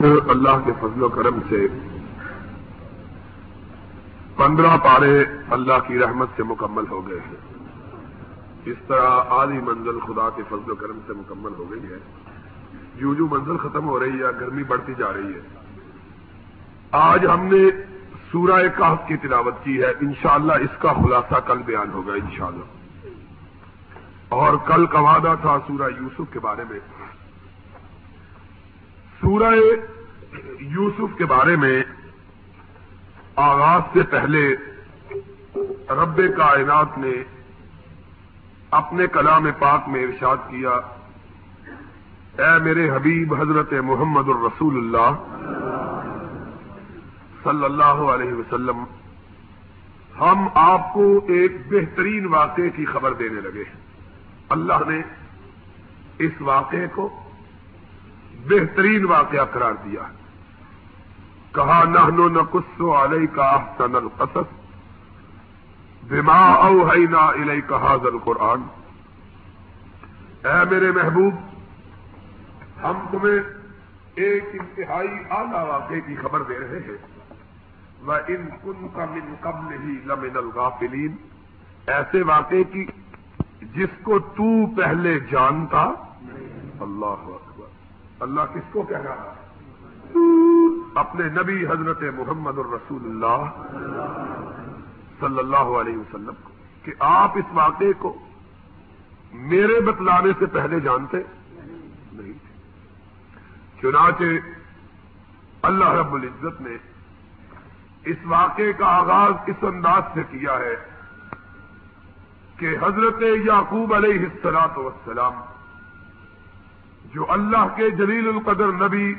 [0.00, 1.66] اللہ کے فضل و کرم سے
[4.36, 7.64] پندرہ پارے اللہ کی رحمت سے مکمل ہو گئے ہیں۔
[8.64, 11.98] اس طرح آدھی منزل خدا کے فضل و کرم سے مکمل ہو گئی ہے۔
[12.96, 15.40] جو جو منزل ختم ہو رہی ہے گرمی بڑھتی جا رہی ہے۔
[16.90, 17.70] آج ہم نے
[18.32, 22.64] سورہ کاف کی تلاوت کی ہے۔ انشاءاللہ اس کا خلاصہ کل بیان ہوگا انشاءاللہ۔
[24.28, 26.80] اور کل کا وعدہ تھا سورہ یوسف کے بارے میں۔
[29.20, 29.54] سورہ
[30.72, 31.82] یوسف کے بارے میں
[33.36, 34.42] آغاز سے پہلے
[36.00, 37.12] رب کائنات نے
[38.70, 40.70] اپنے کلام پاک میں ارشاد کیا،
[42.38, 45.10] اے میرے حبیب حضرت محمد الرسول اللہ
[47.42, 48.84] صلی اللہ علیہ وسلم،
[50.20, 53.64] ہم آپ کو ایک بہترین واقعے کی خبر دینے لگے
[54.56, 55.00] اللہ نے
[56.26, 57.08] اس واقعے کو
[58.48, 60.02] بہترین واقعہ قرار دیا
[61.52, 64.56] کہا نہنو نہ کسو علیہ کا احسن القصص
[66.02, 68.62] بما اوحینا الیک کا حاضر قرآن
[70.44, 71.34] اے میرے محبوب،
[72.82, 73.38] ہم تمہیں
[74.14, 76.96] ایک انتہائی اعلی واقعے کی خبر دے رہے ہیں۔
[78.02, 81.16] وہ ان کن کا من قبل ہی لمن الغافلین
[81.86, 82.86] ایسے واقعے کی
[83.62, 85.82] جس کو تو پہلے جانتا۔
[86.80, 87.28] اللہ
[88.20, 89.48] اللہ کس کو کہہ رہا ہے؟
[90.94, 93.44] اپنے نبی حضرت محمد الرسول اللہ
[95.20, 96.50] صلی اللہ علیہ وسلم کو
[96.82, 98.18] کہ آپ اس واقعے کو
[99.32, 101.16] میرے بتلانے سے پہلے جانتے
[102.12, 102.52] نہیں تھے۔
[103.80, 104.24] چنانچہ
[105.62, 106.76] اللہ رب العزت نے
[108.04, 110.76] اس واقعے کا آغاز اس انداز سے کیا ہے
[112.56, 115.32] کہ حضرت یعقوب علیہ السلاط وسلام
[117.14, 119.14] جو اللہ کے جلیل القدر نبی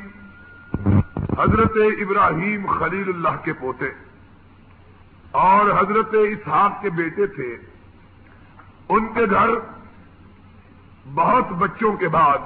[1.40, 3.90] حضرت ابراہیم خلیل اللہ کے پوتے
[5.32, 7.58] اور حضرت اسحاق کے بیٹے تھے،
[8.90, 9.50] ان کے گھر
[11.14, 12.38] بہت بچوں کے بعد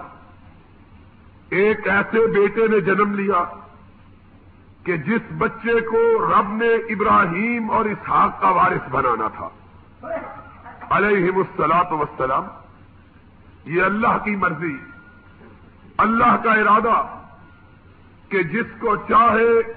[1.50, 3.44] ایک ایسے بیٹے نے جنم لیا
[4.84, 6.00] کہ جس بچے کو
[6.32, 9.50] رب نے ابراہیم اور اسحاق کا وارث بنانا تھا۔
[10.90, 12.48] علیہ السلاط وسلام
[13.66, 14.76] یہ اللہ کی مرضی
[15.98, 17.20] اللہ کا ارادہ
[18.30, 19.74] کہ جس کو چاہے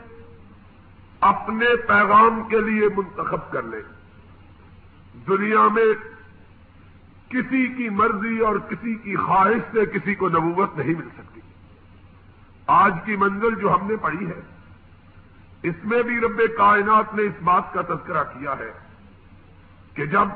[1.20, 3.82] اپنے پیغام کے لیے منتخب کر لے۔
[5.28, 5.94] دنیا میں
[7.28, 11.40] کسی کی مرضی اور کسی کی خواہش سے کسی کو نبوت نہیں مل سکتی۔
[12.66, 14.40] آج کی منزل جو ہم نے پڑھی ہے،
[15.62, 18.72] اس میں بھی رب کائنات نے اس بات کا تذکرہ کیا ہے
[19.94, 20.28] کہ جب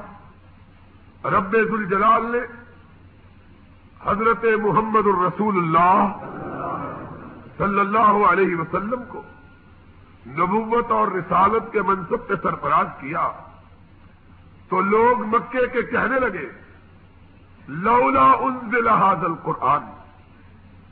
[1.27, 2.60] رب ذوالجلال نے
[4.07, 6.13] حضرت محمد الرسول اللہ
[7.59, 9.23] صلی اللہ علیہ وسلم کو
[10.27, 13.31] نبوت اور رسالت کے منصب پہ سرفراز کیا
[14.69, 16.49] تو لوگ مکے کے کہنے لگے،
[17.69, 19.83] لولا انزل هذا القرآن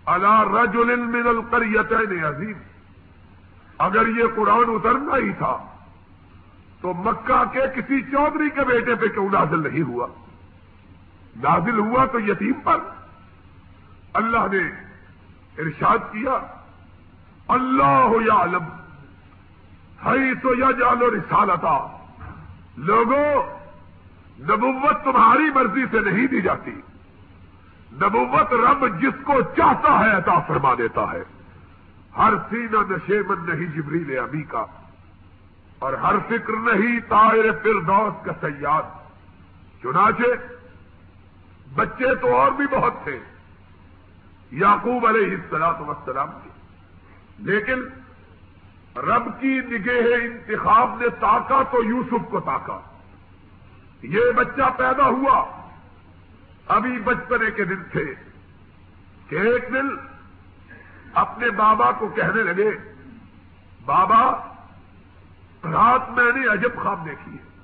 [0.06, 2.58] على رجل من القريتين عظیم۔
[3.78, 5.56] اگر یہ قرآن اترنا ہی تھا،
[6.80, 10.06] تو مکہ کے کسی چودھری کے بیٹے پہ کیوں نازل نہیں ہوا؟
[11.36, 12.78] نازل ہوا تو یتیم پر۔
[14.14, 14.62] اللہ نے
[15.58, 16.38] ارشاد کیا،
[17.48, 18.64] اللہ یا علم
[20.06, 21.76] ہئی تو یا جالو رسالتا
[22.76, 23.30] لوگوں،
[24.41, 26.74] نبوت تمہاری مرضی سے نہیں دی جاتی۔
[27.92, 31.22] نبوت رب جس کو چاہتا ہے عطا فرما دیتا ہے۔
[32.18, 34.64] ہر سینہ نشے من نہیں جبریل ابھی کا،
[35.78, 38.97] اور ہر فکر نہیں طائر فردوس کا سیاد۔
[39.82, 40.30] چنانچہ،
[41.74, 43.18] بچے تو اور بھی بہت تھے۔
[44.50, 46.50] یعقوب علیہ السلاط وسلام کی۔
[47.38, 47.82] لیکن
[48.98, 52.81] رب کی نگہ انتخاب نے تاکا تو یوسف کو تاکا
[54.03, 55.69] یہ بچہ پیدا ہوا۔
[56.69, 58.14] ابھی بچپنے کے دن تھے۔
[59.28, 59.88] کہ ایک دن
[61.15, 62.70] اپنے بابا کو کہنے لگے،
[63.84, 64.53] بابا،
[65.65, 67.62] رات میں نے عجب خواب دیکھی ہے۔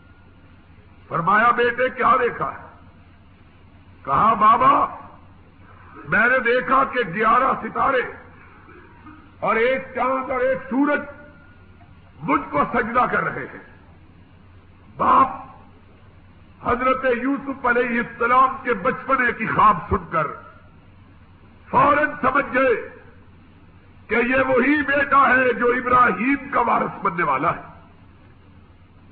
[1.08, 2.78] فرمایا، بیٹے، کیا دیکھا ہے؟
[4.04, 5.03] کہا، بابا
[6.08, 8.02] میں نے دیکھا کہ گیارہ ستارے
[9.40, 11.00] اور ایک چاند اور ایک سورج
[12.22, 13.74] مجھ کو سجدہ کر رہے ہیں۔
[14.96, 15.28] باپ
[16.66, 20.26] حضرت یوسف علیہ السلام کے بچپنے کی خواب سن کر
[21.70, 22.88] فوراً سمجھ گئے
[24.06, 27.62] کہ یہ وہی بیٹا ہے جو ابراہیم کا وارث بننے والا ہے۔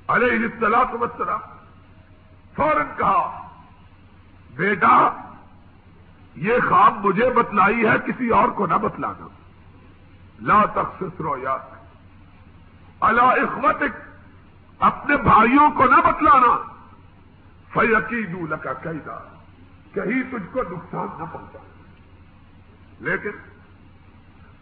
[0.07, 1.39] علیہ السلام وسلام
[2.55, 3.47] فوراً کہا،
[4.55, 5.09] بیٹا
[6.35, 9.27] یہ خواب مجھے بتلائی ہے، کسی اور کو نہ بتلانا۔
[10.41, 11.59] لا تخصص رویات
[12.99, 14.01] اللہ اخوتک،
[14.79, 16.57] اپنے بھائیوں کو نہ بتلانا۔
[17.73, 19.37] فیقین لکا قیدا
[19.93, 21.59] کہیں تجھ کو نقصان نہ پہنچا۔
[22.99, 23.29] لیکن،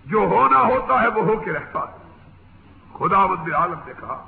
[0.05, 2.01] جو ہونا ہوتا ہے وہ ہو کے رہتا ہے۔
[2.93, 4.25] خدا بند عالم نے کہا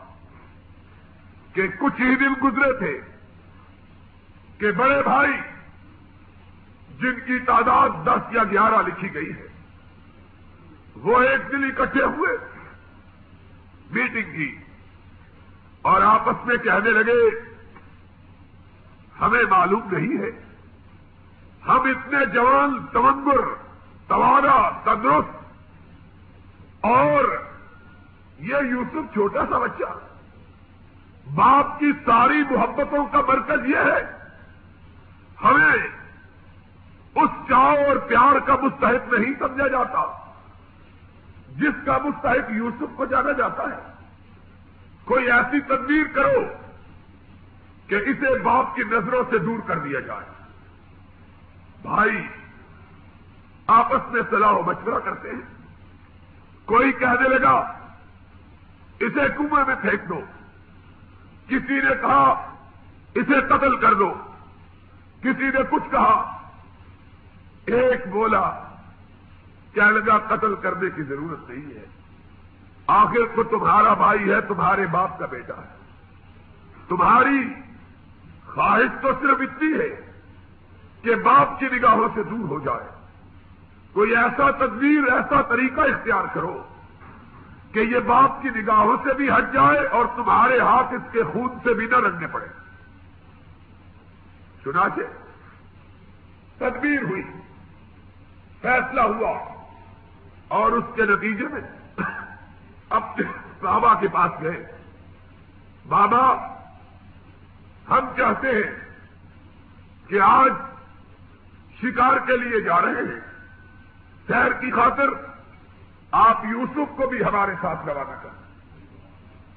[1.53, 3.01] کہ کچھ ہی دن گزرے تھے
[4.57, 5.52] کہ بڑے بھائی
[6.99, 9.47] جن کی تعداد دس یا گیارہ لکھی گئی ہے،
[11.03, 12.31] وہ ایک دن اکٹھے ہوئے
[13.91, 14.49] میٹنگ کی،
[15.81, 17.21] اور آپس میں کہنے لگے،
[19.21, 20.31] ہمیں معلوم نہیں ہے،
[21.67, 23.43] ہم اتنے جوان، تمنگر
[24.07, 25.33] توارا تندرست،
[26.85, 27.21] اور
[28.41, 29.91] یہ یوسف چھوٹا سا بچہ،
[31.35, 34.01] باپ کی ساری محبتوں کا مرکز یہ ہے،
[35.43, 36.02] ہمیں
[37.23, 40.29] اس چاؤ اور پیار کا مستحق نہیں سمجھا جاتا،
[41.49, 43.93] جس کا مستحق یوسف کو جانا جاتا ہے۔
[45.03, 46.41] کوئی ایسی تدبیر کرو
[47.87, 50.43] کہ اسے باپ کی نظروں سے دور کر دیا جائے۔
[51.81, 52.27] بھائی،
[53.67, 55.41] آپس میں صلاح و مشورہ کرتے ہیں۔
[56.65, 57.73] کوئی کہنے لگا،
[58.99, 60.21] اسے کنویں میں پھینک دو۔
[61.47, 62.55] کسی نے کہا،
[63.15, 64.13] اسے قتل کر دو۔
[65.21, 66.32] کسی نے کچھ کہا
[67.65, 68.63] ایک بولا
[69.73, 71.85] کیا لگا، قتل کرنے کی ضرورت نہیں ہے۔
[72.87, 75.77] آخر کو تمہارا بھائی ہے، تمہارے باپ کا بیٹا ہے۔
[76.87, 77.53] تمہاری
[78.45, 80.11] خواہش تو صرف اتنی ہے
[81.01, 82.89] کہ باپ کی نگاہوں سے دور ہو جائے۔
[83.93, 86.63] کوئی ایسا تدبیر ایسا طریقہ اختیار کرو
[87.71, 91.49] کہ یہ باپ کی نگاہوں سے بھی ہٹ جائے اور تمہارے ہاتھ اس کے خون
[91.63, 92.47] سے بھی نہ رنگنے پڑے۔
[94.63, 95.01] چنانچہ
[96.57, 97.23] تدبیر ہوئی۔
[98.63, 99.39] فیصلہ ہوا
[100.47, 101.61] اور اس کے نتیجے میں
[102.89, 103.03] اب
[103.61, 104.65] بابا کے پاس گئے۔
[105.87, 106.35] بابا،
[107.89, 108.71] ہم چاہتے ہیں
[110.07, 110.51] کہ آج
[111.77, 113.19] شکار کے لیے جا رہے ہیں۔
[114.27, 115.07] شہر کی خاطر
[116.11, 118.41] آپ یوسف کو بھی ہمارے ساتھ روانہ کریں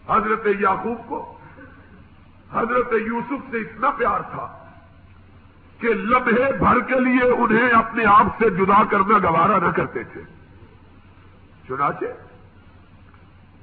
[0.08, 1.38] حضرت یعقوب کو،
[2.52, 4.55] حضرت یوسف سے اتنا پیار تھا
[5.80, 10.20] کہ لمحے بھر کے لیے انہیں اپنے آپ سے جدا کرنا گوارا نہ کرتے تھے۔
[11.68, 12.04] چنانچہ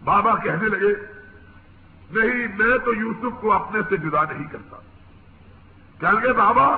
[0.03, 0.93] بابا کہنے لگے،
[2.11, 4.77] نہیں، میں تو یوسف کو اپنے سے جدا نہیں کرتا۔
[5.99, 6.75] کہیں گے بابا،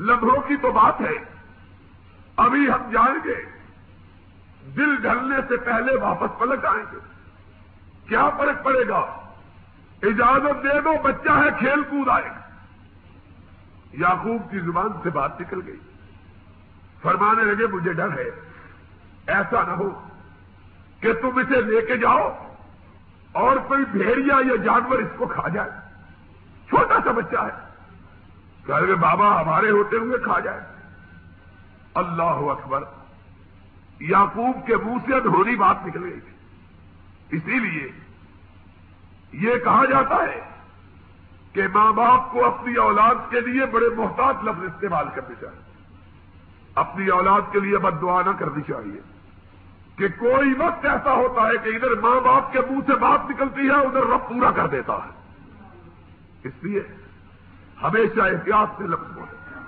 [0.00, 1.24] لمحوں کی تو بات ہے۔
[2.36, 3.44] ابھی ہم جائیں گے۔
[4.76, 6.98] دل ڈھلنے سے پہلے واپس پلٹ آئیں گے۔
[8.08, 8.98] کیا فرق پڑے گا؟
[10.02, 12.47] اجازت دے دو، بچہ ہے، کھیل کود آئے گا۔
[13.92, 15.76] یعقوب کی زبان سے بات نکل گئی۔
[17.02, 18.30] فرمانے لگے، مجھے ڈر ہے۔
[19.26, 20.08] ایسا نہ ہو
[21.00, 22.46] کہ تم اسے لے کے جاؤ
[23.32, 25.70] اور کوئی بھیڑیا یا جانور اس کو کھا جائے۔
[26.68, 27.68] چھوٹا سا بچہ ہے۔
[28.66, 30.60] کہ بابا، ہمارے ہوتے ہوئے کھا جائے۔
[31.94, 32.82] اللہ اکبر۔
[34.00, 36.38] یعقوب کے منہ سے دھونی بات نکل گئی۔ تھی
[37.30, 37.92] اسی لیے
[39.32, 40.57] یہ کہا جاتا ہے
[41.52, 45.60] کہ ماں باپ کو اپنی اولاد کے لیے بڑے محتاط لفظ استعمال کرنے چاہیے۔
[46.74, 49.00] اپنی اولاد کے لیے بد دعا نہ کرنی چاہیے۔
[49.96, 53.66] کہ کوئی وقت ایسا ہوتا ہے کہ ادھر ماں باپ کے منہ سے بات نکلتی
[53.66, 55.10] ہے، ادھر رب پورا کر دیتا ہے۔
[56.44, 56.82] اس لیے
[57.82, 59.60] ہمیشہ احتیاط سے لفظ بولے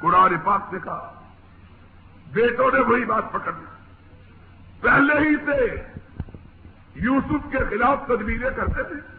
[0.00, 1.12] قرآن پاک نے کہا،
[2.32, 3.64] بیٹوں نے وہی بات پکڑی
[4.80, 5.82] پہلے ہی سے
[6.94, 9.15] یوسف کے خلاف تدبیریں کرتے تھے۔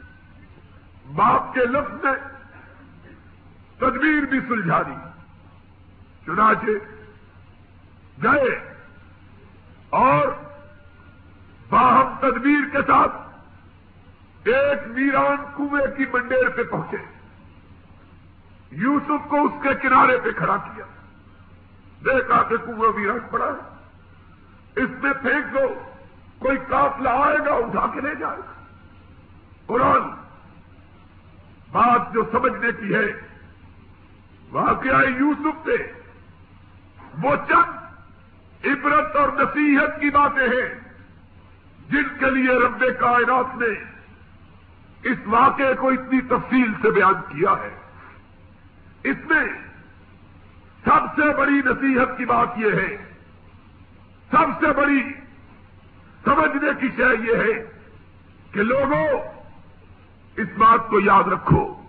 [1.15, 2.11] باپ کے لفظ نے
[3.77, 5.09] تدبیر بھی سلجھا دی۔
[6.25, 6.65] چنانچہ
[8.23, 8.75] گئے
[9.89, 10.27] اور
[11.69, 13.15] باہم تدبیر کے ساتھ
[14.43, 16.97] ایک ویران کنویں کی منڈیر پہ پہنچے۔
[18.71, 20.85] یوسف کو اس کے کنارے پہ کھڑا کیا۔
[22.05, 23.77] دیکھا کہ کنواں ویران پڑا ہے۔
[24.83, 25.81] اس میں پھینک دو،
[26.39, 28.63] کوئی قافلہ آئے گا، اٹھا کے لے جائے گا۔
[29.65, 30.26] قرآن
[31.77, 33.21] بات جو سمجھنے کی ہے۔
[34.51, 35.91] واقعہ یوسف سے۔
[37.23, 37.77] وہ چند
[38.65, 40.79] عبرت اور نصیحت کی باتیں ہیں
[41.89, 43.83] جن کے لیے رب کائنات نے
[45.09, 47.79] اس واقعے کو اتنی تفصیل سے بیان کیا ہے۔
[49.03, 49.45] اس میں
[50.83, 52.97] سب سے بڑی نصیحت کی بات یہ ہے۔
[54.31, 55.13] سب سے بڑی
[56.25, 57.71] سمجھنے کی شے یہ ہے
[58.51, 59.36] کہ لوگوں
[60.37, 61.81] اس بات کو یاد رکھو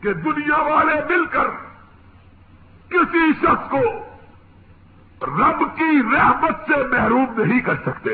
[0.00, 1.46] کہ دنیا والے مل کر
[2.88, 3.82] کسی شخص کو
[5.26, 8.10] رب کی رحمت سے محروم نہیں کر سکتے۔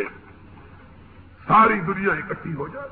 [1.47, 2.89] ساری دنیا اکٹھی ہو جائے۔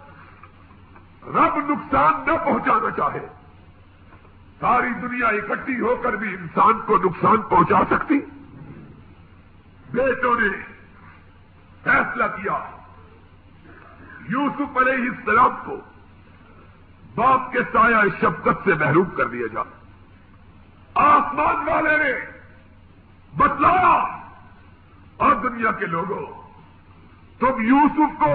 [1.26, 3.26] رب نقصان نہ پہنچانا چاہے۔
[4.61, 8.19] ساری دنیا اکٹھی ہو کر بھی انسان کو نقصان پہنچا سکتی۔
[9.92, 10.49] بیٹوں نے
[11.85, 12.71] فیصلہ کیا،
[14.28, 15.76] یوسف علیہ السلام کو
[17.20, 19.78] باپ کے سایہ شفقت سے محروم کر دیا جائے
[20.94, 22.12] آسمان والے نے
[23.32, 23.96] بتلایا،
[25.16, 26.24] اور دنیا کے لوگوں،
[27.40, 28.34] تم یوسف کو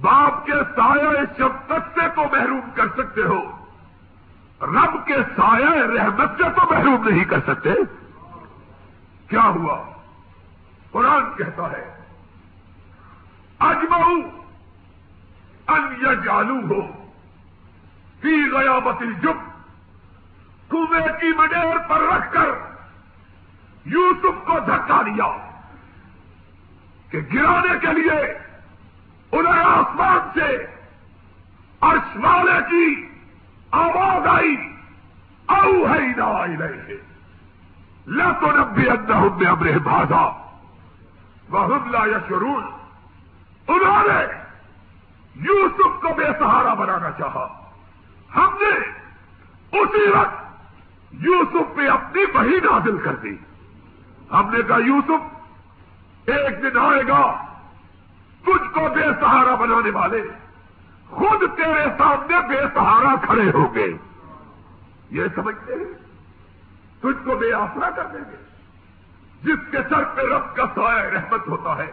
[0.00, 3.40] باپ کے سایہ شفقت سے تو محروم کر سکتے ہو،
[4.60, 7.74] رب کے سایہ رحمت سے تو محروم نہیں کر سکتے۔
[9.28, 9.76] کیا ہوا؟
[10.92, 11.84] قرآن کہتا ہے،
[13.60, 14.16] اجمعو
[15.68, 16.80] ان یجالو ہو
[18.22, 19.36] پی گیا بتی جب
[20.70, 22.50] کنویں کی مڈیر پر رکھ کر
[23.84, 25.30] یوسف کو دھکا دیا
[27.10, 28.20] کہ گرانے کے لیے
[29.32, 30.66] انہیں آسمان سے
[31.80, 33.06] عرش والے کی
[33.70, 34.56] آواز آئی
[35.46, 36.96] او ہے نہ آئی رہے
[38.06, 40.22] لا تو نبی اندر میں امرے بھاجا
[41.48, 42.62] وہ حملہ یا شرون
[43.68, 44.24] انہوں نے
[45.34, 47.61] یوسف کو بے سہارا بنانا چاہا۔
[48.36, 48.74] ہم نے
[49.78, 50.42] اسی وقت
[51.10, 53.36] یوسف پہ اپنی وہی نازل کر دی۔
[54.32, 55.22] ہم نے کہا، یوسف،
[56.28, 57.44] ایک دن آئے گا،
[58.42, 60.22] تجھ کو بے سہارا بنانے والے،
[61.10, 63.92] خود تیرے سامنے بے سہارا کھڑے ہو گئے
[65.10, 65.92] یہ سمجھتے ہیں؟
[67.00, 68.36] تجھ کو بے آسرا کر دیں گے۔
[69.42, 71.92] جس کے سر پہ رب کا سایہ رحمت ہوتا ہے،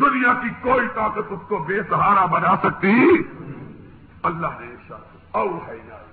[0.00, 3.22] دنیا کی کوئی طاقت اس کو بے سہارا بنا سکتی
[4.22, 4.92] اللہ نے
[5.30, 6.04] اور ہے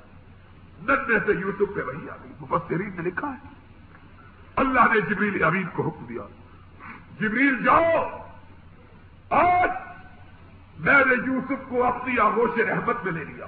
[0.82, 3.48] ننے سے یوسف پہ وہی آ گئی۔ مفسرین نے لکھا ہے۔
[4.56, 6.22] اللہ نے جبریل امین کو حکم دیا۔
[7.20, 8.04] جبریل جاؤ۔
[9.30, 9.70] آج
[10.80, 13.46] میں نے یوسف کو اپنی آگوش رحمت میں لے لیا۔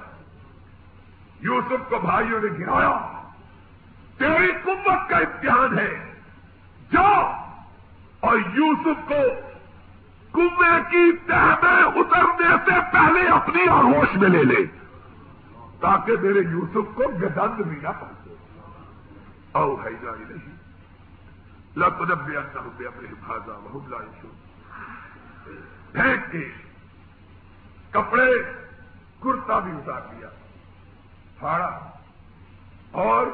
[1.40, 3.30] یوسف کو بھائیوں نے گرایا۔
[4.18, 6.14] تیری قوت کا امتحان ہے۔
[6.92, 7.34] جاؤ۔
[8.20, 9.47] اور یوسف کو
[10.38, 14.66] کنویں کی تہ میں اترنے سے پہلے اپنی آگوش میں لے لے
[15.80, 18.36] تاکہ میرے یوسف کو گدند بھی نہ پہنچے۔
[19.52, 20.58] او ہے نہیں
[21.78, 24.28] لبے اندر روپے اپنے بھاجا بہت لائشو
[25.92, 26.52] پھینک کے
[27.92, 28.44] کپڑے،
[29.24, 30.28] کرتا بھی اتار دیا،
[31.40, 31.80] پھاڑا،
[32.92, 33.28] اور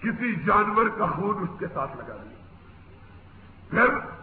[0.00, 2.38] کسی جانور کا خون اس کے ساتھ لگا دیا۔
[3.70, 4.21] پھر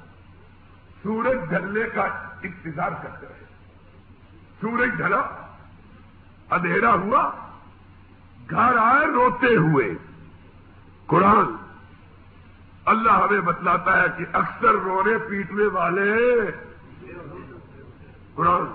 [1.03, 2.03] سورج ڈھلنے کا
[2.41, 3.45] انتظار کرتے رہے۔
[4.61, 5.21] سورج ڈھلا،
[6.51, 7.31] اندھیرا ہوا،
[8.49, 9.85] گھر آئے روتے ہوئے۔
[11.05, 11.45] قرآن
[12.85, 16.15] اللہ ہمیں بتلاتا ہے کہ اکثر رونے پیٹنے والے
[18.35, 18.65] قرآن۔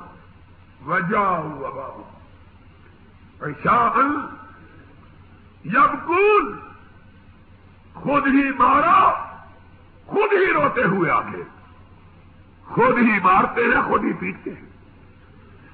[0.87, 2.02] وجہ ہوا۔ بابو
[3.45, 3.93] ایشا
[5.64, 6.59] یبکون۔
[7.95, 9.12] خود ہی مارا،
[10.07, 11.43] خود ہی روتے ہوئے آگے۔
[12.66, 14.68] خود ہی مارتے ہیں، خود ہی پیٹتے ہیں۔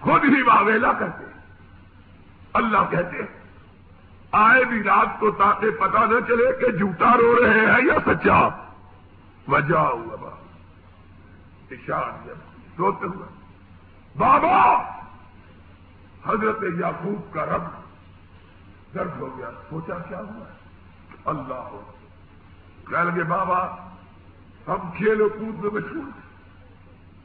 [0.00, 1.40] خود ہی واویلا کرتے ہیں۔
[2.52, 3.40] اللہ کہتے ہیں،
[4.32, 8.48] آئے بھی رات کو تاکہ پتا نہ چلے کہ جھوٹا رو رہے ہیں یا سچا۔
[9.48, 10.30] وجہ ہوا بابا۔
[11.70, 12.28] اشار
[12.78, 13.28] روتے ہوئے۔
[14.18, 14.82] بابا!
[16.26, 17.62] حضرت یعقوب کا رب۔
[18.94, 20.44] درد ہو گیا۔ سوچا کیا ہوا؟
[21.24, 21.92] اللہ ہو۔
[22.88, 23.66] کہہ لگے، بابا،
[24.68, 26.19] ہم کھیلو کود میں مشہور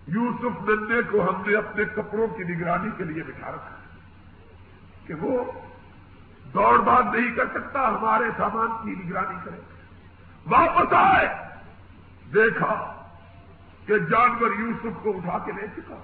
[0.08, 3.76] یوسف ننے کو ہم نے اپنے کپڑوں کی نگرانی کے لیے بٹھا رکھا
[5.08, 5.52] کہ وہ
[6.54, 9.62] دوڑ بھاگ نہیں کر سکتا، ہمارے سامان کی نگرانی کرے۔
[10.48, 11.30] واپس آئے۔
[12.34, 13.04] دیکھا
[13.86, 15.96] کہ جانور یوسف کو اٹھا کے لے چکا۔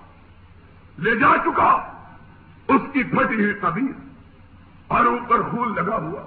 [1.00, 1.72] لے جا چکا۔
[2.67, 4.01] اس کی پھٹی ہوئی طبیعت
[4.88, 6.24] اور اوپر خون لگا ہوا۔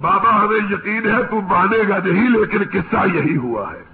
[0.00, 3.84] بابا، ہمیں یقین ہے تو مانے گا نہیں، لیکن قصہ یہی ہوا ہے۔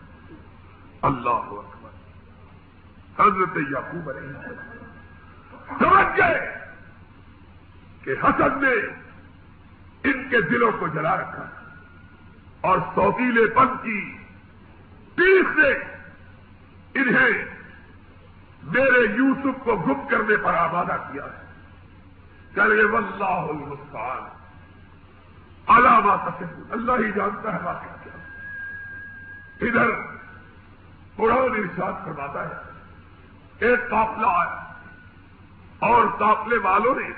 [1.03, 1.80] اللہ اکبر۔
[3.21, 4.71] حضرت یعقوب علیہ السلام۔
[5.79, 6.59] سمجھ گئے
[8.03, 8.73] کہ حسد نے
[10.05, 11.49] ان کے دلوں کو جلا رکھا
[12.61, 14.19] اور سوکیلے پن کی
[15.15, 15.73] پیس سے
[16.95, 17.45] انہیں
[18.63, 21.47] میرے یوسف کو گم کرنے پر آبادہ کیا ہے۔
[22.55, 24.41] چلے واللہ المستعان۔
[25.67, 28.17] علامہ تصف اللہ ہی جانتا ہے واقعہ کیا۔
[29.61, 29.91] ادھر
[31.17, 32.70] قرآن ارشاد فرماتا ہے
[33.61, 34.73] ایک قافلہ آیا۔
[35.79, 37.09] اور قافلے والوں نے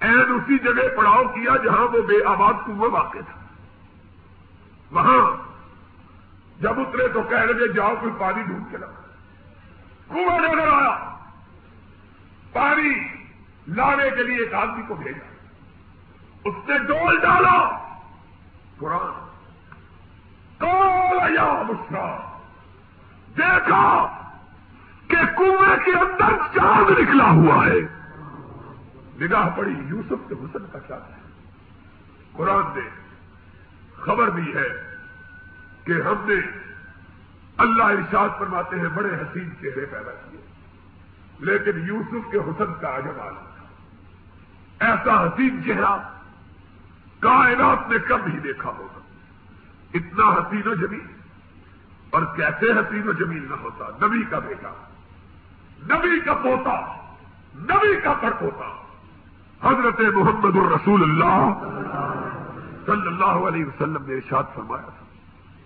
[0.00, 3.40] این اسی جگہ پڑاؤ کیا جہاں وہ بے آباد کنواں واقع تھا۔
[4.90, 5.36] وہاں
[6.60, 8.90] جب اترے تو کہہ لگے، جاؤ کوئی پانی ڈھونڈ کے لاؤ۔
[10.08, 11.16] کنواں نظر آیا۔
[12.52, 13.08] پانی
[13.68, 15.32] لانے کے لیے ایک آدمی کو بھیجا۔
[16.44, 17.78] اس نے ڈول ڈالا۔
[18.78, 19.28] قرآن
[20.58, 21.62] کال یا
[23.36, 24.14] دیکھا
[25.18, 27.80] کہ کنویں کے اندر چاند نکلا ہوا ہے۔
[29.20, 31.20] نگاہ پڑی یوسف کے حسن کا کیا ہے؟
[32.32, 32.88] قرآن نے
[33.96, 34.96] خبر دی ہے
[35.84, 36.34] کہ ہم نے
[37.56, 40.40] اللہ ارشاد فرماتے ہیں، بڑے حسین چہرے پیدا کیے۔
[41.38, 43.66] لیکن یوسف کے حسن کا عجب عالم تھا
[44.86, 45.96] ایسا حسین چہرہ
[47.20, 49.00] کائنات نے کب ہی دیکھا ہوگا؟
[49.94, 51.06] اتنا حسین و جمیل۔
[52.10, 54.87] اور کیسے حسین و جمیل نہ ہوتا؟ نبی کا بیٹا۔
[55.82, 56.94] نبی کا پوتا،
[57.54, 58.78] نبی کا پڑپوتا
[59.68, 61.52] حضرت محمد الرسول اللہ
[62.86, 65.06] صلی اللہ علیہ وسلم نے ارشاد فرمایا تھا۔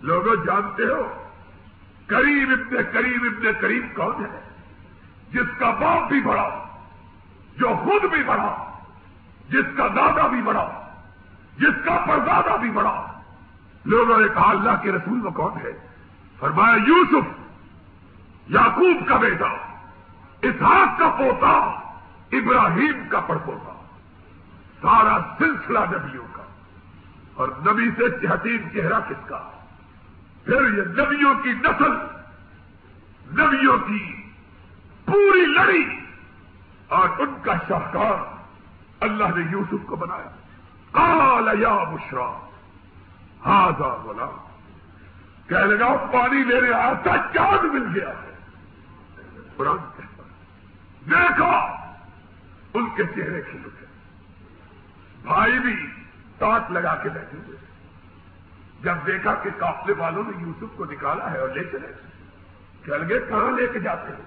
[0.01, 1.23] لوگوں جانتے ہو،
[2.07, 4.39] کریم ابن کریم ابن کریم کون ہے؟
[5.31, 6.63] جس کا باپ بھی بڑا،
[7.57, 8.79] جو خود بھی بڑا،
[9.49, 10.69] جس کا دادا بھی بڑا،
[11.57, 13.05] جس کا پردادا بھی بڑا۔
[13.85, 15.87] لوگوں نے کہا، اللہ کے رسول میں کون ہے؟
[16.39, 17.27] فرمایا، یوسف،
[18.49, 19.72] یعقوب کا بیٹا۔
[20.43, 21.79] اسحاق کا پوتا،
[22.31, 23.73] ابراہیم کا پڑپوتا
[24.81, 26.43] سارا سلسلہ نبیوں کا۔
[27.33, 29.49] اور نبی سے حتیم چہرہ کس کا؟
[30.45, 31.91] پھر یہ نبیوں کی نسل،
[33.41, 34.23] نبیوں کی
[35.05, 35.99] پوری لڑی۔
[36.87, 38.35] اور ان کا شاہکار
[38.99, 40.29] اللہ نے یوسف کو بنایا۔
[40.91, 42.47] کال یا مشرا
[43.45, 44.25] ہاضا بولا
[45.49, 48.37] کہہ لگا، پانی میرے آتا چاند مل گیا ہے۔
[49.57, 49.92] قرآن
[51.09, 51.75] کہتا دیکھا؟
[52.73, 53.85] ان کے چہرے کھل اٹھے
[55.23, 55.87] بھائی بھی
[56.37, 57.57] تاٹ لگا کے بیٹھے ہوئے
[58.81, 61.87] جب دیکھا کہ قافلے والوں نے یوسف کو نکالا ہے اور لے چلے
[62.85, 64.25] کہہ لگے کہاں لے کے جاتے ہیں؟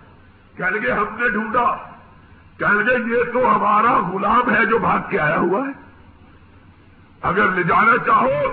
[0.57, 1.75] کہہ لگے ہم نے ڈھونڈا
[2.59, 5.73] کہہ لگے یہ تو ہمارا غلام ہے جو بھاگ کے آیا ہوا ہے۔
[7.23, 8.53] اگر لے جانا چاہو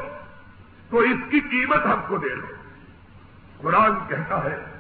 [0.89, 2.47] تو اس کی قیمت ہم کو دے دو۔
[3.57, 4.72] قرآن کہتا ہے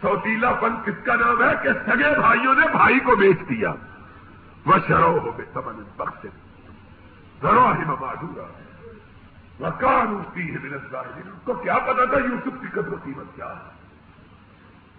[0.00, 3.74] سوتیلا پن کس کا نام ہے کہ سگے بھائیوں نے بھائی کو بیچ دیا؟
[4.66, 6.26] وہ شرو ہو گئے سمن بخش
[7.42, 8.46] ذرا ہی مادورا
[9.60, 13.70] وہ اٹھتی ہے ان کو کیا پتا تھا یوسف کی قدر قیمت کیا ہے؟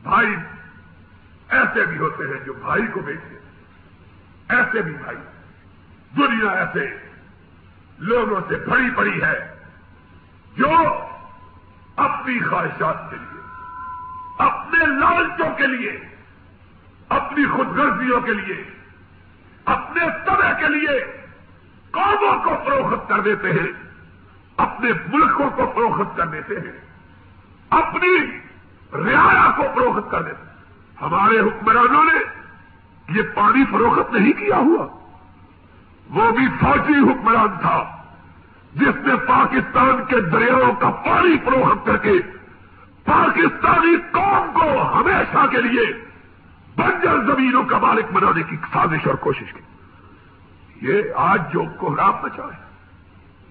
[0.03, 0.35] بھائی
[1.49, 3.35] ایسے بھی ہوتے ہیں جو بھائی کو بیچتے
[4.49, 5.17] ایسے بھی بھائی۔
[6.17, 6.97] دنیا ایسے
[7.99, 9.55] لوگوں سے بڑی پڑی ہے
[10.55, 10.69] جو
[11.95, 13.30] اپنی خواہشات کے لیے
[14.41, 15.99] اپنے لالچوں کے لیے،
[17.09, 18.63] اپنی خود غرضیوں کے لیے،
[19.65, 21.21] اپنے طبع کے لیے
[21.91, 23.71] قوموں کو فروخت کر دیتے ہیں،
[24.57, 26.79] اپنے ملکوں کو فروخت کر دیتے ہیں،
[27.69, 28.37] اپنی
[28.93, 30.51] رعایا کو فروخت کر دیتے ہیں۔
[31.01, 32.19] ہمارے حکمرانوں نے
[33.17, 34.87] یہ پانی فروخت نہیں کیا ہوا۔
[36.09, 37.97] وہ بھی فوجی حکمران تھا،
[38.73, 42.11] جس نے پاکستان کے دریاؤں کا پانی فروخت کر کے
[43.05, 46.05] پاکستانی قوم کو ہمیشہ کے لیے
[46.75, 49.61] بنجر زمینوں کا مالک بنانے کی سازش اور کوشش کی۔
[50.81, 52.65] یہ آج جو کوہرام بچا ہے،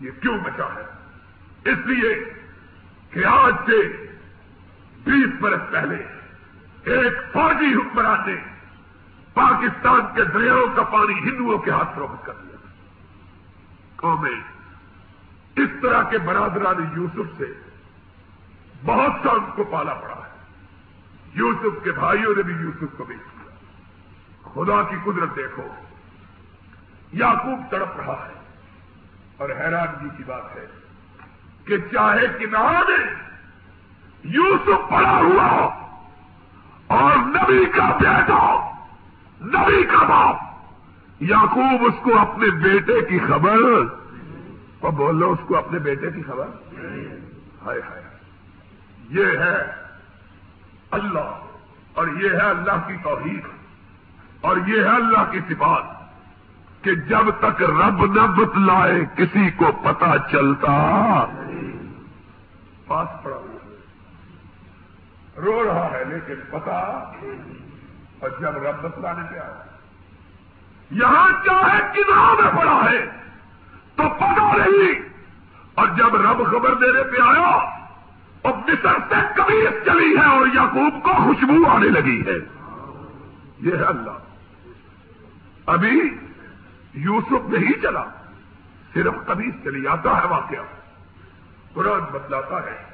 [0.00, 0.84] یہ کیوں بچا ہے؟
[1.70, 2.34] اس لیے
[3.10, 4.06] کہ آج سے
[5.04, 5.96] بیس برس پہلے
[6.84, 8.36] ایک فوجی حکمران نے
[9.34, 12.56] پاکستان کے دریاؤں کا پانی ہندوؤں کے ہاتھ فروخت کر دیا۔
[13.96, 14.40] قومیں
[15.56, 17.69] اس طرح کے برادران یوسف سے
[18.84, 20.30] بہت سا ان کو پالا پڑا ہے۔
[21.34, 23.50] یوسف کے بھائیوں نے بھی یوسف کو بیچ دیا۔
[24.42, 25.62] خدا کی قدرت دیکھو
[27.12, 28.40] یاقوب تڑپ رہا ہے۔
[29.36, 30.66] اور حیرانگی کی بات ہے
[31.64, 33.14] کہ چاہے کنارے
[34.24, 35.68] یوسف پڑا ہوا ہو
[36.86, 38.70] اور نبی کا بیٹا
[39.40, 40.36] نبی کا باپ۔
[41.20, 43.56] یعقوب اس کو اپنے بیٹے کی خبر،
[44.80, 46.46] اور بول بولو اس کو اپنے بیٹے کی خبر؟
[47.66, 48.09] ہائے ہائے۔
[49.10, 49.72] یہ ہے
[50.90, 51.38] اللہ
[51.94, 53.44] اور یہ ہے اللہ کی توحید
[54.40, 55.82] اور یہ ہے اللہ کی صفات
[56.84, 61.24] کہ جب تک رب نہ بتلائے کسی کو پتا چلتا۔
[62.86, 63.58] پاس پڑا۔ ہوا
[65.36, 66.72] رو رہا ہے لیکن پتا
[68.18, 69.62] اور جب رب بتلانے پہ آیا
[70.90, 73.06] یہاں چاہے کناروں میں پڑا ہے
[73.94, 75.08] تو پتا نہیں۔
[75.74, 77.79] اور جب رب خبر دینے پہ آیا
[78.42, 82.38] اور مصر سے کبھی چلی ہے اور یعقوب کو خوشبو آنے لگی ہے،
[83.60, 84.18] یہ ہے اللہ۔
[85.66, 86.18] ابھی
[86.94, 88.04] یوسف نہیں چلا،
[88.94, 90.62] صرف کبھی چلی آتا ہے واقعہ۔
[91.72, 92.84] قرآن بتلاتا ہے،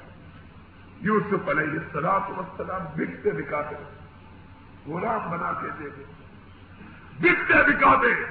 [1.01, 3.77] یوسف علیہ السلام وسلام بکتے بکاتے
[4.87, 6.05] غلام بنا کے دے گے
[7.19, 8.25] بکتے بکاتے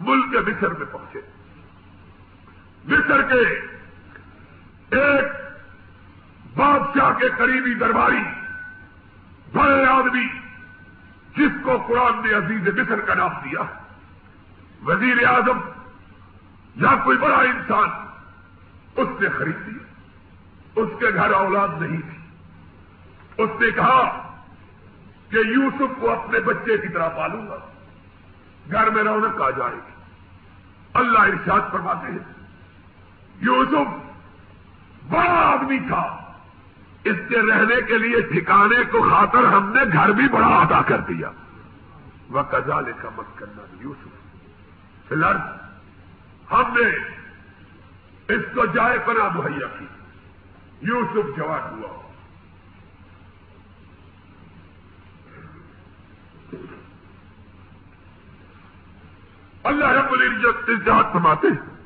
[0.00, 1.20] ملک مصر میں پہنچے۔
[2.84, 3.42] مصر کے
[4.90, 5.47] ایک
[6.56, 8.22] بادشاہ کے قریبی درباری،
[9.52, 10.26] بڑے آدمی،
[11.36, 13.60] جس کو قرآن نے عزیز مصر کا نام دیا۔
[14.86, 15.58] وزیر اعظم
[16.76, 17.88] یا کوئی بڑا انسان
[18.96, 19.78] اس نے خریدی
[20.76, 22.18] اس کے گھر اولاد نہیں تھی۔
[23.42, 24.32] اس نے کہا
[25.30, 27.56] کہ یوسف کو اپنے بچے کی طرح پالوں گا۔
[28.72, 30.02] گھر میں رونق آ جائے گی۔
[30.94, 32.32] اللہ ارشاد فرماتے ہیں،
[33.40, 34.08] یوسف
[35.08, 36.17] بڑا آدمی تھا۔
[37.04, 41.00] اس کے رہنے کے لیے ٹھکانے کو خاطر ہم نے گھر بھی بڑا ادا کر
[41.00, 41.30] دیا۔
[42.28, 44.08] وہ کزالے کا مت کرنا یوسف
[45.08, 45.14] فی
[46.52, 46.88] ہم نے
[48.34, 49.86] اس کو جائے پنا مہیا کی۔
[50.80, 52.08] یوسف جوان ہوا۔
[59.64, 61.76] اللہ رب العزت ارجاد فرماتے ہیں۔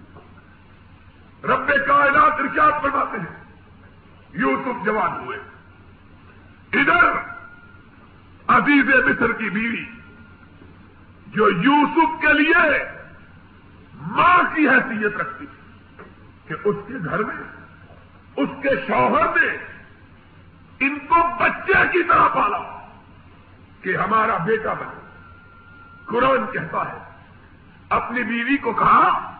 [1.44, 3.41] رب کائنات ارشاد فرماتے ہیں۔
[4.34, 5.38] یوسف جوان ہوئے۔
[6.72, 7.10] ادھر
[8.46, 9.84] عزیز مصر کی بیوی،
[11.26, 12.78] جو یوسف کے لیے
[13.94, 15.46] ماں کی حیثیت رکھتی
[16.46, 17.36] کہ اس کے گھر میں،
[18.36, 19.56] اس کے شوہر نے
[20.80, 22.86] ان کو بچے کی طرح پالا
[23.82, 25.00] کہ ہمارا بیٹا بنے۔
[26.04, 26.98] قرآن کہتا ہے،
[27.88, 29.36] اپنی بیوی کو کہا،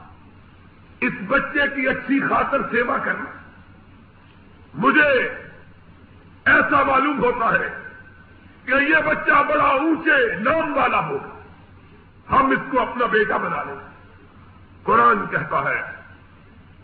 [1.01, 3.42] اس بچے کی اچھی خاطر سیوا کرنا۔
[4.75, 5.29] مجھے
[6.45, 7.91] ایسا معلوم ہوتا ہے
[8.65, 11.41] کہ یہ بچہ بڑا اونچے نام والا ہوگا
[12.31, 13.93] ہم اس کو اپنا بیٹا بنا لیں۔
[14.83, 15.83] قرآن کہتا ہے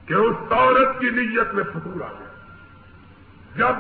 [0.07, 2.29] کہ اس عورت کی نیت میں فطور آ گیا
[3.57, 3.77] جب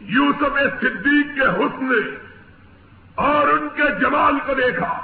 [0.00, 2.14] یوسف صدیق کے حسن
[3.14, 5.00] اور ان کے جمال کو دیکھا،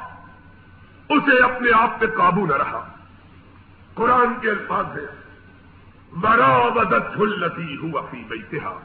[1.08, 2.88] اسے اپنے آپ پہ قابو نہ رہا۔
[3.94, 5.23] قرآن کے الفاظ ہے
[6.14, 8.78] مرابدت التی ہوا فی بیتہا۔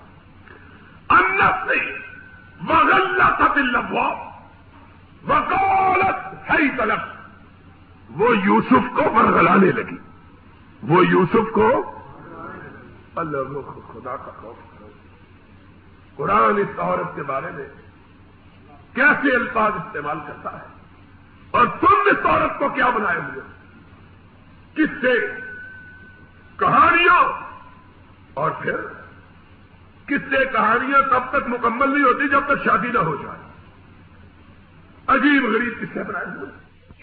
[1.10, 1.98] انت سے
[2.62, 3.76] مغلہ تھا دل
[5.28, 7.00] وکولت ہے طلب
[8.10, 9.98] وہ یوسف کو مرغلانے لگی۔
[10.84, 11.96] وہ یوسف کو
[13.16, 14.90] اللہ خدا کا خوف۔ کرو
[16.16, 17.66] قرآن اس عورت کے بارے میں
[18.94, 20.66] کیسے الفاظ استعمال کرتا ہے؟
[21.52, 23.42] اور تم اس عورت کو کیا بنائے ہوئے
[24.74, 25.49] کس سے؟
[26.60, 27.24] کہانیاں۔
[28.34, 28.76] اور پھر
[30.06, 33.40] کس سے کہانیاں تب تک مکمل نہیں ہوتی جب تک شادی نہ ہو جائے۔
[35.08, 36.52] عجیب غریب کس سے بنائے ہوئے۔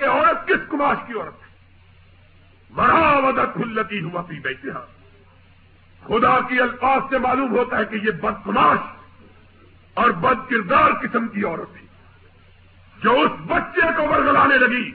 [0.00, 1.46] یہ عورت کس کماش کی عورت ہے؟
[2.74, 4.70] بڑا مدد کھلتی ہوا پی بیٹھے
[6.04, 8.78] خدا کی الفاظ سے معلوم ہوتا ہے کہ یہ بدماش
[9.94, 11.86] اور بد کردار قسم کی عورت تھی۔
[13.02, 14.90] جو اس بچے کو ورگلانے لگی،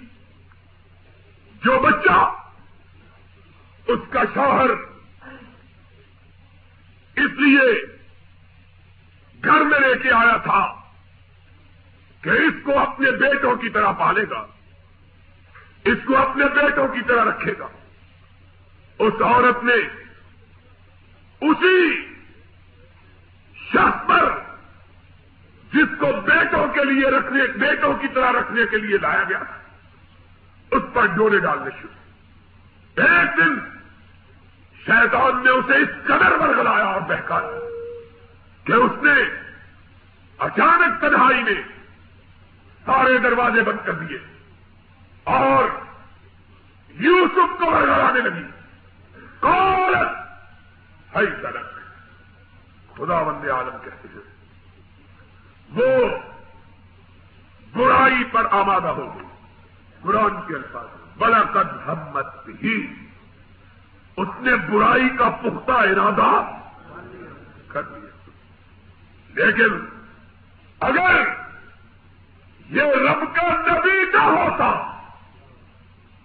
[1.65, 2.40] جو بچہ
[3.91, 4.69] اس کا شوہر۔
[7.15, 7.85] اس لیے
[9.43, 10.81] گھر میں لے کے آیا تھا
[12.21, 14.47] کہ اس کو اپنے بیٹوں کی طرح پالے گا۔
[15.85, 17.67] اس کو اپنے بیٹوں کی طرح رکھے گا۔
[18.99, 19.73] اس عورت نے
[21.41, 22.07] اسی
[23.55, 24.39] شخص پر
[25.73, 29.43] جس کو بیٹوں کے لیے رکھنے، بیٹوں کی طرح رکھنے کے لیے لایا گیا
[30.71, 32.01] اس پر ڈورے ڈالنے شروع۔
[33.03, 33.80] ایک دن
[34.85, 37.59] شیطان نے اسے اس قدر پر گلایا اور بہکایا
[38.63, 39.21] کہ اس نے
[40.37, 41.61] اچانک تنہائی میں
[42.85, 44.17] سارے دروازے بند کر دیے
[45.23, 45.63] اور
[46.89, 48.43] یوسف کو برگلانے لگی۔
[49.39, 49.95] کون
[51.15, 51.77] ہے سڑک
[52.97, 54.25] خدا بند عالم کہتے ہیں،
[55.71, 56.17] وہ
[57.73, 59.25] برائی پر آمادہ ہو گئی۔
[60.01, 60.85] قرآن کے الفاظ
[61.17, 63.00] بڑا قد ہمت ہی
[64.17, 66.57] اس نے برائی کا پختہ ارادہ
[67.67, 68.29] کر دیا
[69.33, 69.85] لیکن
[70.79, 71.23] اگر
[72.69, 74.97] یہ رب کا نبی نہ ہوتا،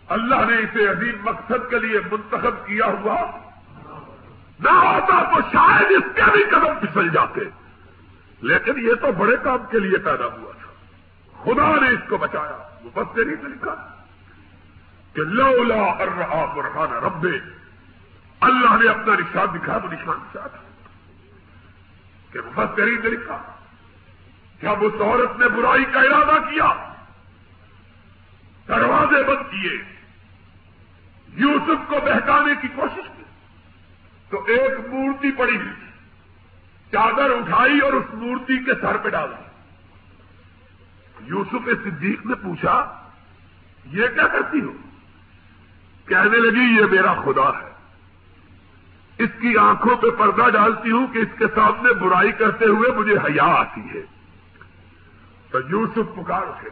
[0.09, 3.21] اللہ نے اسے عظیم مقصد کے لیے منتخب کیا ہوا،
[4.61, 7.41] نہ ہوتا تو شاید اس کے بھی قدم پھسل جاتے۔
[8.41, 10.73] لیکن یہ تو بڑے کام کے لیے پیدا ہوا تھا۔
[11.45, 13.87] خدا نے اس کو بچایا۔ وہ بس سے نہیں لکھا
[15.13, 17.56] کہ لولا ارحا برحان ربے
[18.41, 20.59] اللہ نے اپنا نشان دکھا تو نشان کیا تھا
[22.33, 23.43] کہ مفسرین نے لکھا
[24.63, 26.93] جب اس عورت نے برائی کا ارادہ کیا؟
[28.69, 29.83] دروازے بند کیے۔
[31.29, 33.23] یوسف کو بہکانے کی کوشش کی۔
[34.31, 35.87] تو ایک مورتی پڑی۔ ہوئی
[36.93, 39.37] چادر اٹھائی اور اس مورتی کے سر پہ ڈالا۔
[41.21, 43.03] یوسف صدیق نے پوچھا،
[43.87, 44.73] یہ کیا کرتی ہو؟
[46.07, 47.66] کہنے لگی، یہ میرا خدا ہے۔
[49.19, 53.17] اس کی آنکھوں پہ پردہ ڈالتی ہوں کہ اس کے سامنے برائی کرتے ہوئے مجھے
[53.17, 54.03] حیا آتی ہے۔
[55.51, 56.71] تو یوسف پکار اٹھے۔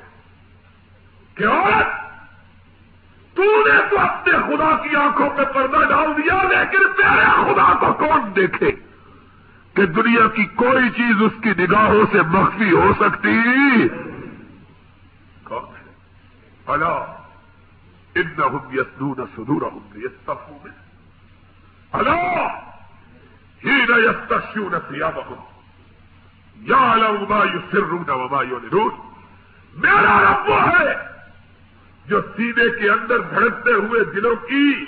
[1.34, 1.80] کیا
[3.34, 7.92] تو نے تو اپنے خدا کی آنکھوں پہ پردہ ڈال دیا، لیکن تیرے خدا کو
[7.92, 8.72] کون دیکھے؟
[9.74, 13.38] کہ دنیا کی کوئی چیز اس کی نگاہوں سے مخفی ہو سکتی۔
[15.44, 15.92] کون ہے؟
[16.66, 17.16] اللہ
[18.14, 18.30] ان
[18.72, 19.80] یسدون سدور ہوں
[20.64, 20.83] میں
[21.94, 22.58] اللہ
[23.64, 25.38] ہی نہ بہت
[26.56, 28.78] یا الما یو سر رو نہ
[29.74, 30.94] میرا رب وہ ہے
[32.06, 34.84] جو سینے کے اندر دھڑکتے ہوئے دلوں کی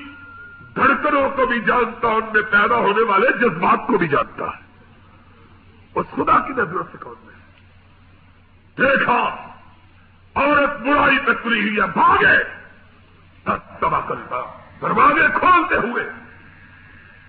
[0.75, 4.65] دھڑکنوں کو بھی جانتا ان میں پیدا ہونے والے جذبات کو بھی جانتا ہے۔
[5.95, 7.35] اس خدا کی نظروں سے کون میں
[8.79, 9.23] دیکھا،
[10.35, 12.45] عورت برائی پہ تری ہوئی ہے، بھاگے۔
[13.81, 16.26] تباہ کرتا دروازے کھولتے ہوئے۔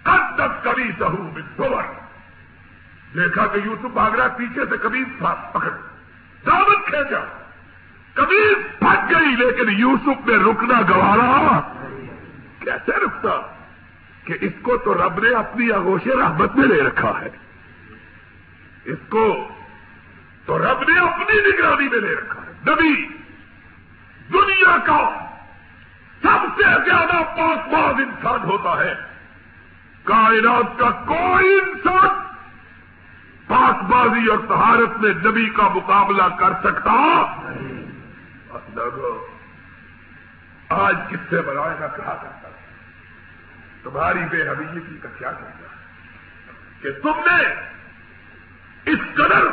[0.08, 1.84] کب تک کبھی سہو بور
[3.16, 5.70] دیکھا کہ یوسف بھاگ رہا پیچھے سے کبھی پکڑ۔
[6.46, 7.44] دعوت کھینچا
[8.14, 11.60] کبھی پھٹ گئی، لیکن یوسف نے رکنا گوارا۔
[12.60, 13.56] کیسے رکتا؟
[14.24, 17.30] کہ اس کو تو رب نے اپنی آگوش رحمت میں لے رکھا ہے۔
[18.86, 19.48] اس کو
[20.46, 23.08] تو رب نے اپنی نگرانی میں لے رکھا ہے۔ نبی،
[24.34, 25.26] دنیا کا
[26.22, 29.07] سب سے زیادہ پاک باز انسان ہوتا ہے۔
[30.08, 32.26] کائنات کا کوئی انسان
[33.48, 36.96] پاک بازی اور تہارت میں نبی کا مقابلہ کر سکتا
[40.70, 42.50] آج کس سے بنائے گا کہا کرتا
[43.84, 45.76] تمہاری بے حبیبی کا کیا کہنا
[46.82, 47.44] کہ تم نے
[48.86, 49.48] اس قدر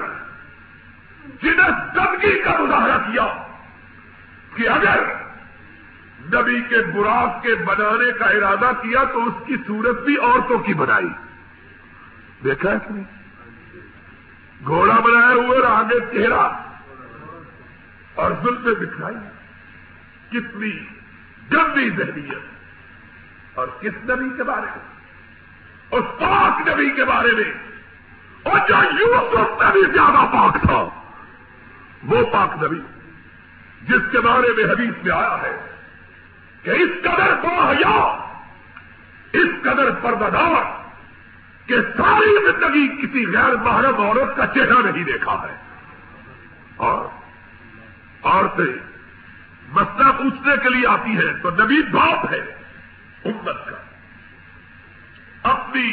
[1.43, 3.27] جنہیں دبکی کا مظاہرہ کیا
[4.57, 5.05] کہ اگر
[6.27, 10.75] نبی کے براق کے بنانے کا ارادہ کیا تو اس کی صورت بھی عورتوں کی
[10.75, 11.09] بنائی۔
[12.45, 13.01] دیکھا ہے کہ
[14.65, 16.49] گھوڑا بنایا ہوئے اور آگے چہرہ۔
[18.15, 19.17] اور ظلم دکھائی
[20.31, 20.73] کتنی
[21.53, 22.39] گندی ذہنیت۔
[23.55, 25.03] اور کس نبی کے بارے میں؟
[25.91, 27.53] اس پاک نبی کے بارے میں۔
[28.43, 30.89] اور جو یوسف نبی زیادہ پاک تھا۔
[32.03, 32.81] وہ پاک نبی۔
[33.83, 35.74] جس کے بارے میں حدیث میں آیا ہے۔
[36.65, 38.19] کہ اس قدر حیا
[39.33, 40.85] اس قدر پردار
[41.67, 45.57] کہ ساری زندگی کسی غیر محرم عورت کا چہرہ نہیں دیکھا ہے۔
[46.77, 47.05] اور
[48.23, 48.79] عورتیں
[49.69, 52.41] مسئلہ پوچھنے کے لیے آتی ہے تو نبی باپ ہے
[53.25, 53.77] امت کا۔
[55.51, 55.93] اپنی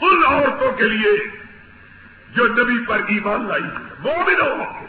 [0.00, 1.40] ان عورتوں کے لیے
[2.30, 3.64] جو نبی پر ایمان لائی
[3.98, 4.86] مومن عورتوں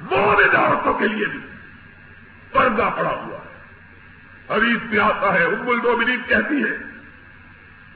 [0.00, 1.40] مومن عورتوں کے لیے بھی۔
[2.52, 3.46] پردہ پڑا ہوا ہے۔
[4.50, 6.96] حدیث میں آتا ہے، ام المومنین کہتی ہے،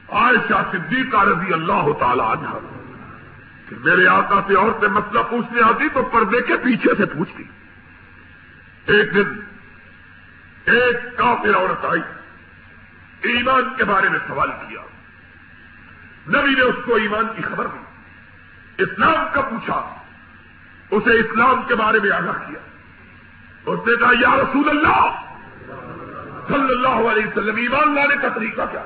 [0.09, 2.57] عائشہ صدیقہ رضی اللہ تعالی عنہ
[3.69, 7.43] کہ میرے آقا سے عورتیں مسئلہ پوچھنے آتی تو پردے کے پیچھے سے پوچھتی
[8.87, 9.39] ایک دن
[10.65, 12.01] ایک کافر عورت آئی،
[13.21, 14.81] ایمان کے بارے میں سوال کیا۔
[16.27, 17.79] نبی نے اس کو ایمان کی خبر دی۔
[18.83, 19.95] اسلام کا پوچھا،
[20.91, 22.70] اسے اسلام کے بارے میں آگاہ کیا۔
[23.65, 25.19] اس نے کہا، یا رسول اللہ،
[26.47, 28.83] صلی اللہ علیہ وسلم، ایمان لانے کا طریقہ کیا؟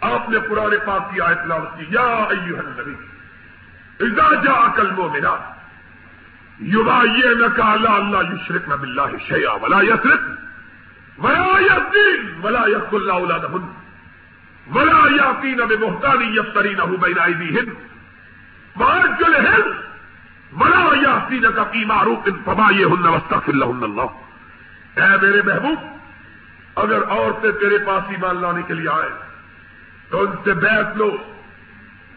[0.00, 2.94] آپ نے پرانے پاک کی آیت لاؤ کی، یا ایوہ النبی،
[4.00, 5.34] اذا جا کلموں میرا
[6.58, 10.22] یوبا یہ نہ کہا اللہ اللہ یشرک نہ بلّہ شیا ولا یسرک،
[11.18, 13.44] ولا یسین ولا یس اللہ اولاد
[14.66, 17.68] ولا یقین اب محتانی یفتری نہ ہوں بین آئی ہند
[18.76, 19.72] مارجل ہند
[20.52, 24.00] بڑا یاسی کا پی معروف ان فما یہ ہن وسط اللہ۔
[25.00, 25.78] اے میرے محبوب،
[26.76, 29.10] اگر عورتیں تیرے پاس ایمان لانے کے لیے آئے
[30.10, 31.16] تو ان سے بیٹھ لو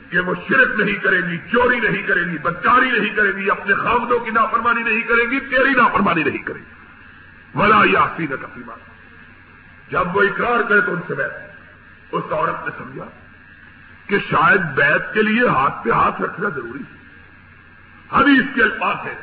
[0.09, 3.73] کہ وہ شرک نہیں کرے گی، چوری نہیں کرے گی، بدکاری نہیں کرے گی، اپنے
[3.73, 8.79] خامدوں کی نافرمانی نہیں کرے گی، تیری نافرمانی نہیں کرے گی۔ بڑا یاسی کا پیمان
[9.91, 11.33] جب وہ اقرار کرے تو ان سے بیٹھ
[12.11, 13.05] اس عورت نے سمجھا
[14.07, 16.98] کہ شاید بیت کے لیے ہاتھ پہ ہاتھ رکھنا ضروری ہے۔
[18.13, 19.13] حدیث کے الفاظ ہے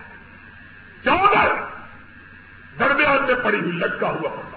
[1.04, 1.54] چادر
[2.78, 4.56] درمیان میں پڑی ہوئی لٹکا ہوا ہوتا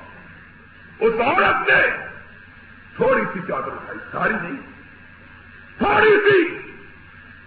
[1.00, 1.82] اس عورت نے
[2.96, 4.58] تھوڑی سی چادر اٹھائی، ساری نہیں،
[5.78, 6.40] تھوڑی سی،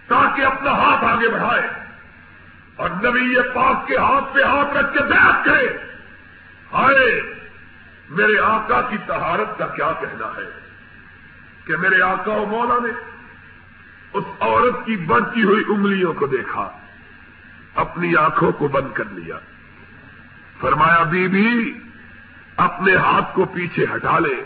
[0.07, 1.67] تاکہ اپنا ہاتھ آگے بڑھائے
[2.75, 5.77] اور نبی یہ پاک کے ہاتھ پہ ہاتھ رکھ کے بیٹھ کے
[6.73, 7.21] ہائے،
[8.09, 10.49] میرے آقا کی تہارت کا کیا کہنا ہے
[11.65, 12.91] کہ میرے آقا و مولا نے
[14.13, 16.71] اس عورت کی بڑھتی ہوئی انگلیوں کو دیکھا،
[17.75, 19.35] اپنی آنکھوں کو بند کر لیا۔
[20.59, 21.73] فرمایا بی بی
[22.57, 24.43] اپنے ہاتھ کو پیچھے ہٹا لے۔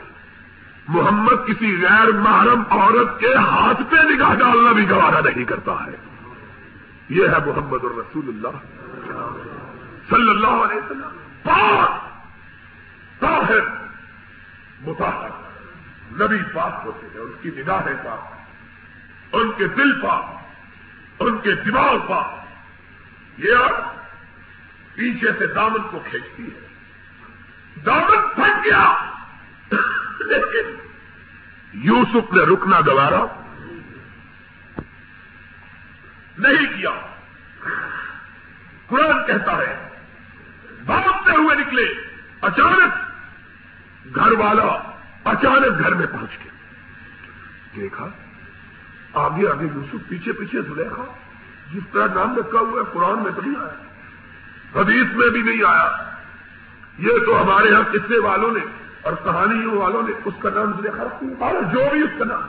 [0.88, 5.96] محمد کسی غیر محرم عورت کے ہاتھ پہ نگاہ ڈالنا بھی گوارا نہیں کرتا ہے۔
[7.10, 8.58] یہ ہے محمد الرسول اللہ۔
[10.10, 11.90] صلی اللہ علیہ وسلم۔ پاک،
[13.20, 13.60] طاہر
[14.82, 15.30] متاثر
[16.26, 18.37] نبی پاک ہوتے ہیں، ان کی نگاہیں پاک۔
[19.32, 20.26] ان کے دل پاک
[21.20, 22.48] ان کے دماغ پاک
[23.38, 23.56] یہ
[24.94, 26.68] پیچھے سے دامن کو کھینچتی ہے۔
[27.86, 29.12] دامن پھٹ گیا۔
[30.20, 30.88] لیکن
[31.74, 33.44] یوسف نے رکنا گوارا
[36.38, 36.90] نہیں کیا۔
[38.88, 39.90] قرآن کہتا ہے،
[40.86, 41.94] بھاگتے ہوئے نکلے۔
[42.42, 42.94] اچانک
[44.16, 46.52] گھر والا اچانک گھر میں پہنچ گیا۔
[47.76, 48.10] دیکھا
[49.18, 51.06] آگے آگے یوسف پیچھے پیچھے دیکھا
[51.74, 53.84] جس طرح نام رکھا ہوا ہے، قرآن میں تو نہیں آیا۔
[54.82, 55.92] حدیث میں بھی نہیں آیا۔
[56.98, 58.60] یہ تو ہمارے یہاں قصے والوں نے
[59.02, 61.04] اور کہانیوں والوں نے اس کا نام دیکھا
[61.74, 62.42] جو بھی اس کا نام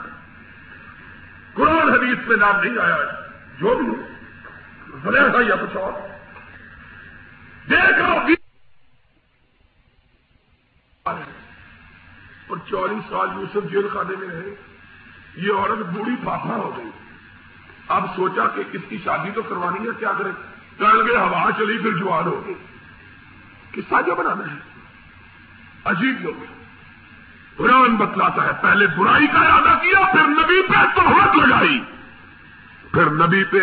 [1.55, 2.97] قرآن حدیث میں نام نہیں آیا
[3.59, 4.09] جو بھی ہو۔
[5.41, 5.93] یا کچھ اور۔
[7.71, 8.07] دیکھا
[12.47, 14.78] اور چولیس سال یوسف جیل خانے میں رہے۔
[15.39, 16.91] یہ عورت بوڑھی پاپا ہو گئی۔
[17.89, 20.31] اب سوچا کہ کس کی شادی تو کروانی ہے، کیا کرے؟
[20.79, 22.55] چل گئے ہوا چلی، پھر جوان ہو گئی۔
[23.71, 24.59] قصہ جو بنانا ہے۔
[25.85, 26.45] عجیب لوگ
[27.57, 31.85] قرآن بتلاتا ہے، پہلے برائی کا ارادہ کیا، پھر نبی پہ توہمت لگائی۔
[32.93, 33.61] پھر نبی پہ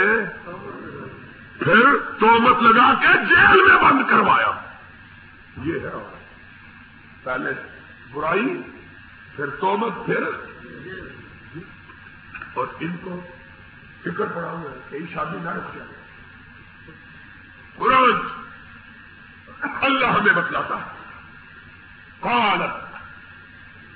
[1.60, 4.52] پھر تومت لگا کے جیل میں بند کروایا۔
[5.64, 6.22] یہ ہے
[7.24, 7.50] پہلے
[8.14, 8.62] برائی،
[9.36, 10.24] پھر تومت پھر
[12.56, 13.22] اور ان کو
[14.02, 15.78] فکر پڑا ہوا ہے کئی شادی نہ رکھ
[17.76, 18.12] قرآن
[19.62, 20.96] اللہ ہمیں بتلاتا ہے۔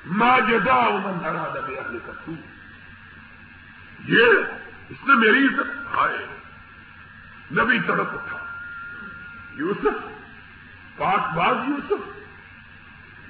[0.06, 1.98] ماں جدا من اراد میں اپنے
[4.06, 4.26] یہ
[4.90, 6.26] اس نے میری عزت آئے
[7.52, 8.38] نبی تڑپ اٹھا۔
[9.54, 10.08] یوسف،
[10.98, 12.20] پاک باز یوسف،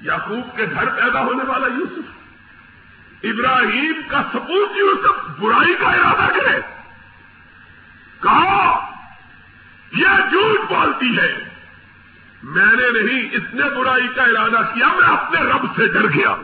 [0.00, 2.29] یعقوب کے گھر پیدا ہونے والا یوسف۔
[3.22, 6.60] ابراہیم کا سپوت یوسف برائی کا ارادہ کرے۔
[8.22, 8.90] کہا،
[9.92, 11.48] یہ جھوٹ بولتی ہے۔
[12.42, 16.36] میں نے نہیں اس نے برائی کا ارادہ کیا، میں اپنے رب سے ڈر گیا۔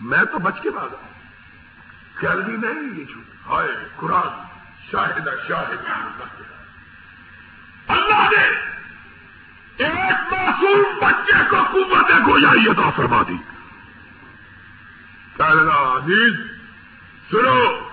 [0.00, 1.08] میں تو بچ کے بھاگا
[2.14, 4.44] خیال بھی نہیں یہ جھوٹ۔ ہائے، قرآن
[4.92, 5.90] شاہد شاہد
[7.88, 8.46] اللہ نے
[9.76, 13.36] ایک معصوم بچے کو قوت گویائی عطا فرما دی۔
[15.36, 16.34] کہنا عزیز،
[17.30, 17.88] سنو،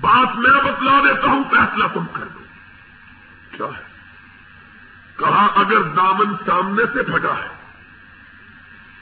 [0.00, 2.40] بات میں بتلا دیتا ہوں، فیصلہ تم کر دو۔
[3.56, 3.82] کیا ہے؟
[5.16, 7.48] کہا، اگر دامن سامنے سے پھٹا ہے،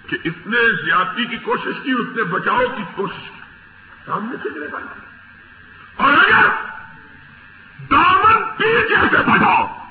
[0.07, 3.40] کہ اس نے زیادتی کی کوشش کی، اس نے بچاؤ کی کوشش کی۔
[4.07, 4.79] سامنے سے گرے گا۔
[5.96, 6.48] اور اگر
[7.90, 9.88] دامن پیچھے سے بچاؤ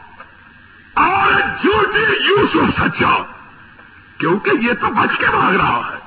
[0.93, 1.31] اور
[1.61, 3.36] جھوٹی یوسف سچا
[4.17, 5.97] کیونکہ یہ تو بچ کے بھاگ رہا ہے۔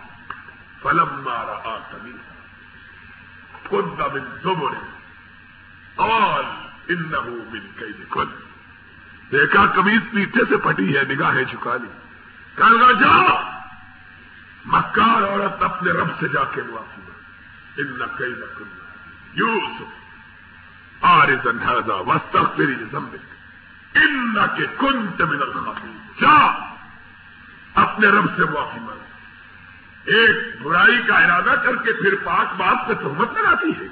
[0.83, 2.13] فلم مارا آسمی
[3.69, 4.81] خود دمن زمرے
[5.97, 6.45] اور
[6.89, 7.03] ان
[7.51, 8.27] من کئی کل
[9.33, 11.89] دیکھا کمیز پیچھے سے پٹی ہے، نگاہیں چکا لی۔
[12.57, 13.41] کل گا
[14.65, 17.01] مکار عورت اپنے رب سے جا کے معافی
[17.83, 18.65] ان کئی نقل
[19.33, 19.83] یوس
[21.01, 26.70] آر زنہذا وسط تیری زمبک ان کے کنت من الخافی جا۔
[27.75, 29.01] اپنے رب سے معافی مانگ
[30.05, 33.87] ایک برائی کا ارادہ کر کے پھر پاک بات سے تہمت لگاتی ہے۔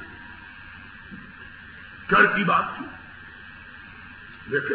[2.11, 2.87] گھر کی بات تھی۔
[4.47, 4.75] لیکن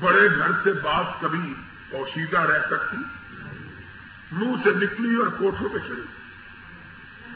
[0.00, 1.54] بڑے گھر سے بات کبھی
[1.90, 2.96] پوشیدہ رہ سکتی۔
[4.32, 6.02] منہ سے نکلی اور کوٹھوں پہ چڑھی۔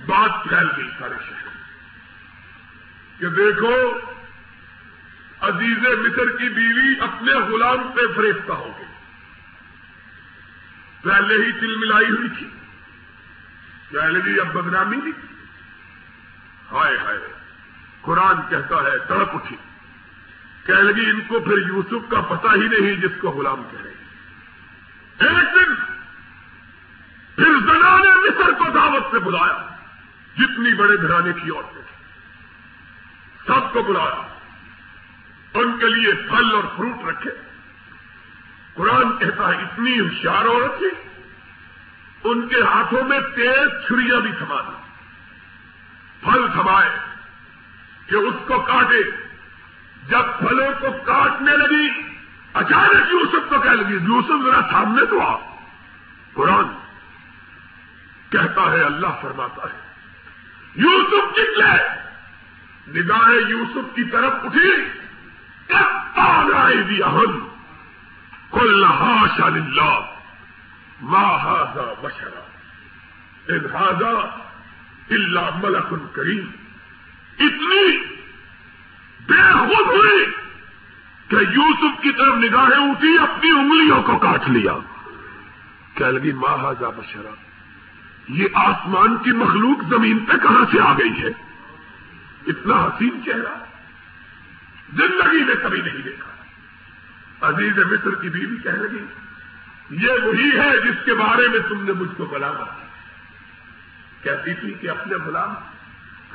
[0.07, 1.49] بات پھیل گئی سارے شہر
[3.21, 3.75] کہ دیکھو،
[5.41, 8.94] عزیز مصر کی بیوی اپنے غلام پہ فریفتہ ہو گئی۔
[11.05, 12.51] پہلے ہی تل ملائی ہوئی تھی۔
[13.93, 15.35] پہلے بھی اب بدنامی نہیں۔
[16.73, 17.19] ہائے ہائے،
[18.01, 19.57] قرآن کہتا ہے، تڑپ اٹھی۔
[20.67, 23.95] کہہ لگی، ان کو پھر یوسف کا پتہ ہی نہیں جس کو غلام کہے
[25.19, 25.75] ایک دن
[27.37, 29.69] پھر زنا نے مصر کو دعوت سے بلایا،
[30.37, 31.83] جتنی بڑے گھرانے کی عورتیں۔
[33.47, 34.35] سب کو بلایا،
[35.55, 37.31] ان کے لیے پھل اور فروٹ رکھے۔
[38.75, 40.89] قرآن کہتا ہے اتنی ہوشیار عورت تھی
[42.25, 44.85] ان کے ہاتھوں میں تیز چھریاں بھی تھما دی۔
[46.21, 46.91] پھل تھمائے
[48.07, 49.11] کہ اس کو کاٹے۔
[50.09, 51.89] جب پھلوں کو کاٹنے لگی،
[52.55, 55.37] اچانک یوسف کو کہہ لگی، یوسف ذرا سامنے تو آ
[56.35, 56.65] قرآن
[58.31, 59.79] کہتا ہے، اللہ فرماتا ہے،
[60.75, 62.05] یوسف جی نکلے
[63.01, 64.89] نگاہیں یوسف کی طرف اٹھی۔
[66.87, 67.54] بھی اہم؟
[68.55, 70.01] کل ہاشا اللہ
[71.03, 72.41] ماہذا بشرا
[73.49, 74.39] انہذا
[75.11, 76.47] اللہ ملک کریم۔
[77.39, 77.97] اتنی
[79.27, 80.25] بے خود ہوئی
[81.29, 84.73] کہ یوسف کی طرف نگاہیں اٹھی، اپنی انگلیوں کو کاٹ لیا۔
[85.95, 87.35] کہ لگی ماہذا بشرا،
[88.29, 91.29] یہ آسمان کی مخلوق زمین پہ کہاں سے آ گئی ہے؟
[92.47, 93.65] اتنا حسین چہرہ
[94.93, 96.34] زندگی میں کبھی نہیں دیکھا۔
[97.45, 99.05] عزیز مصر کی بیوی کہہ لگی
[100.03, 102.65] یہ وہی ہے جس کے بارے میں تم نے مجھ کو بلانا
[104.23, 105.55] کہتی تھی کہ اپنے غلام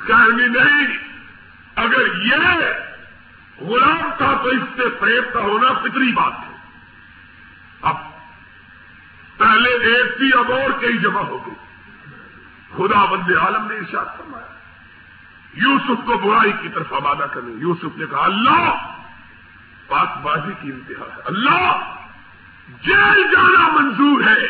[0.06, 0.98] کہیں نہیں،
[1.76, 2.44] اگر یہ
[3.60, 6.54] غلام تھا تو اس سے فریب کا ہونا فطری بات ہے.
[7.80, 7.96] اب
[9.36, 11.54] پہلے ایک تھی اب اور کئی جمع ہو گئی.
[12.76, 14.46] خدا بند عالم نے ارشاد فرمایا،
[15.54, 17.52] یوسف کو برائی کی طرف آبادہ کرنے.
[17.60, 18.66] یوسف نے کہا، اللہ
[19.90, 21.94] پاک بازی کی انتہا ہے۔ اللہ،
[22.68, 24.46] جیل جانا منظور ہے۔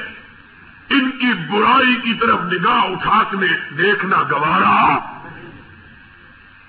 [0.90, 4.98] ان کی برائی کی طرف نگاہ اٹھا کے دیکھنا گوارا۔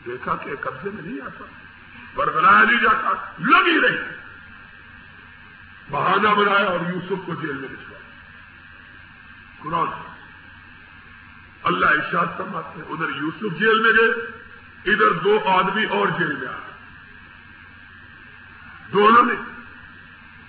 [0.06, 1.44] دیکھا کہ قبضے میں نہیں آتا۔
[2.16, 3.10] برگرایا نہیں جاتا۔
[3.40, 3.98] لگی رہی۔
[5.90, 8.00] بہانہ بنایا اور یوسف کو جیل میں بچھوا
[9.60, 9.88] قرآن۔
[11.64, 14.42] اللہ ارشاد فرماتے ہیں، ادھر یوسف جیل میں گئے،
[14.94, 16.71] ادھر دو آدمی اور جیل میں آ گئے
[18.94, 19.34] دونوں نے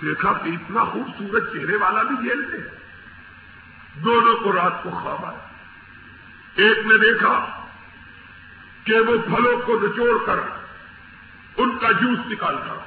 [0.02, 2.58] دیکھا کہ اتنا خوبصورت چہرے والا بھی جیل میں
[4.04, 5.38] دونوں کو رات کو خواب آیا۔
[6.54, 7.62] ایک نے دیکھا
[8.84, 10.38] کہ وہ پھلوں کو نچوڑ کر
[11.56, 12.84] ان کا جوس نکالتا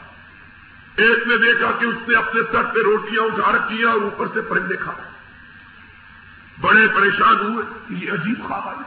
[0.96, 4.42] ایک نے دیکھا کہ اس نے اپنے سر پہ روٹیاں اٹھا رکھی اور اوپر سے
[4.42, 4.94] پرندے کھا
[6.62, 8.84] بڑے پریشان ہوئے کہ یہ عجیب خواب آئے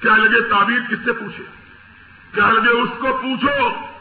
[0.00, 1.44] کیا لگے تعبیر کس سے پوچھے؟
[2.34, 3.93] کیا لگے اس کو پوچھو؟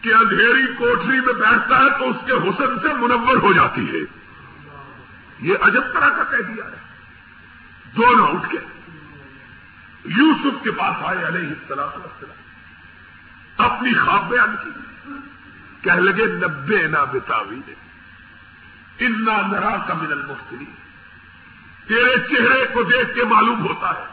[0.00, 4.00] کہ اندھیری کوٹری میں بیٹھتا ہے تو اس کے حسن سے منور ہو جاتی ہے۔
[5.38, 6.76] یہ عجب طرح کا کہہ دیا ہے۔
[7.96, 8.58] دونوں اٹھ کے۔
[10.04, 12.36] یوسف کے پاس آئے علیہ السلام۔ السلام
[13.66, 14.70] اپنی خواب بیان کی۔
[15.80, 17.74] کہہ لگے، نبے نا بتاوی نے
[19.04, 20.64] اتنا نرا کا من المفتری
[21.86, 24.04] تیرے چہرے کو دیکھ کے معلوم ہوتا ہے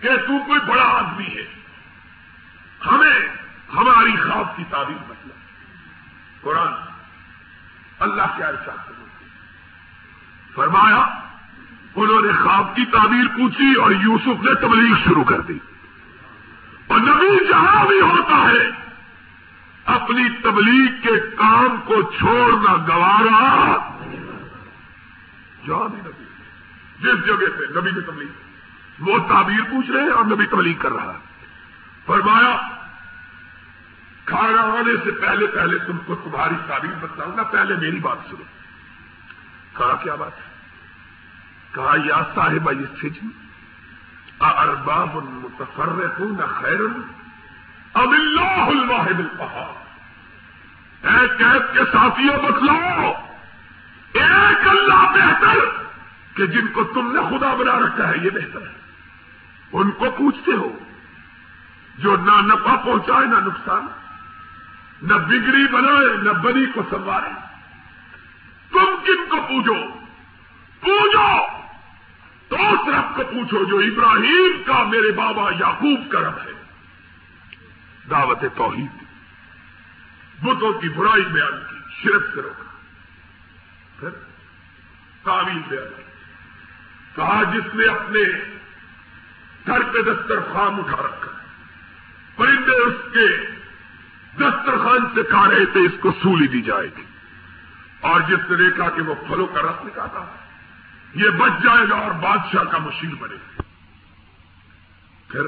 [0.00, 1.46] کہ تو کوئی بڑا آدمی ہے۔
[2.86, 5.36] ہمیں ہماری خواب کی تعبیر مطلب
[6.40, 6.72] قرآن
[7.98, 8.90] اللہ کے ارشاد
[10.54, 11.06] فرمایا،
[11.94, 15.58] انہوں نے خواب کی تعبیر پوچھی اور یوسف نے تبلیغ شروع کر دی۔
[16.86, 18.70] اور نبی جہاں بھی ہوتا ہے،
[19.84, 23.76] اپنی تبلیغ کے کام کو چھوڑنا گوارا۔
[25.66, 26.24] جہاں بھی نبی،
[26.98, 28.28] جس جگہ پہ نبی نے تبلیغ،
[29.00, 31.46] وہ تعبیر پوچھ رہے ہیں اور نبی تبلیغ کر رہا ہے۔
[32.06, 32.75] فرمایا
[34.26, 38.44] کھانا آنے سے پہلے پہلے تم کو تمہاری تعبیر بتاؤں گا، پہلے میری بات سنو۔
[39.78, 40.50] کہا، کیا بات ہے؟
[41.72, 43.28] کہا، یا صاحب یہ سجن
[44.40, 46.80] ارباب متفرق ہوں نہ خیر
[47.94, 49.86] اب اللہ الواحد الپہاڑ
[51.08, 53.12] اے قید کے ساتھیوں، بتلاؤ،
[54.12, 55.58] ایک اللہ بہتر
[56.34, 58.72] کہ جن کو تم نے خدا بنا رکھا ہے، یہ بہتر ہے۔
[59.72, 60.78] ان کو پوچھتے ہو،
[61.98, 63.86] جو نہ نفع پہنچائے نہ نقصان
[65.02, 67.32] نہ بگڑی بنائے، نہ بنی کو سنوارے۔
[68.70, 69.92] تم کن کو پوچھو
[70.80, 71.46] پوچھو
[72.48, 76.64] تو اس رب کو پوچھو جو ابراہیم کا میرے بابا یعقوب کا رب ہے۔
[78.10, 79.02] دعوت توحید۔
[80.42, 82.64] بتوں کی برائی بیان کی، شرک سے روکا۔
[84.00, 84.10] پھر
[85.24, 86.02] تعویل بیان کی۔
[87.14, 88.20] کہا، جس نے اپنے
[89.66, 91.30] گھر پہ دسترخوان اٹھا رکھا
[92.36, 93.55] پرندے اس کے
[94.38, 97.02] دسترخوان سے کھا رہے تھے، اس کو سولی دی جائے گی۔
[98.00, 100.36] اور جس نے دیکھا کہ وہ پھلوں کا رس نکالا
[101.14, 103.62] یہ بچ جائے گا اور بادشاہ کا مشیر بنے گا۔
[105.28, 105.40] پھر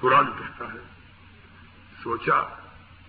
[0.00, 0.78] قرآن کہتا ہے،
[2.02, 2.42] سوچا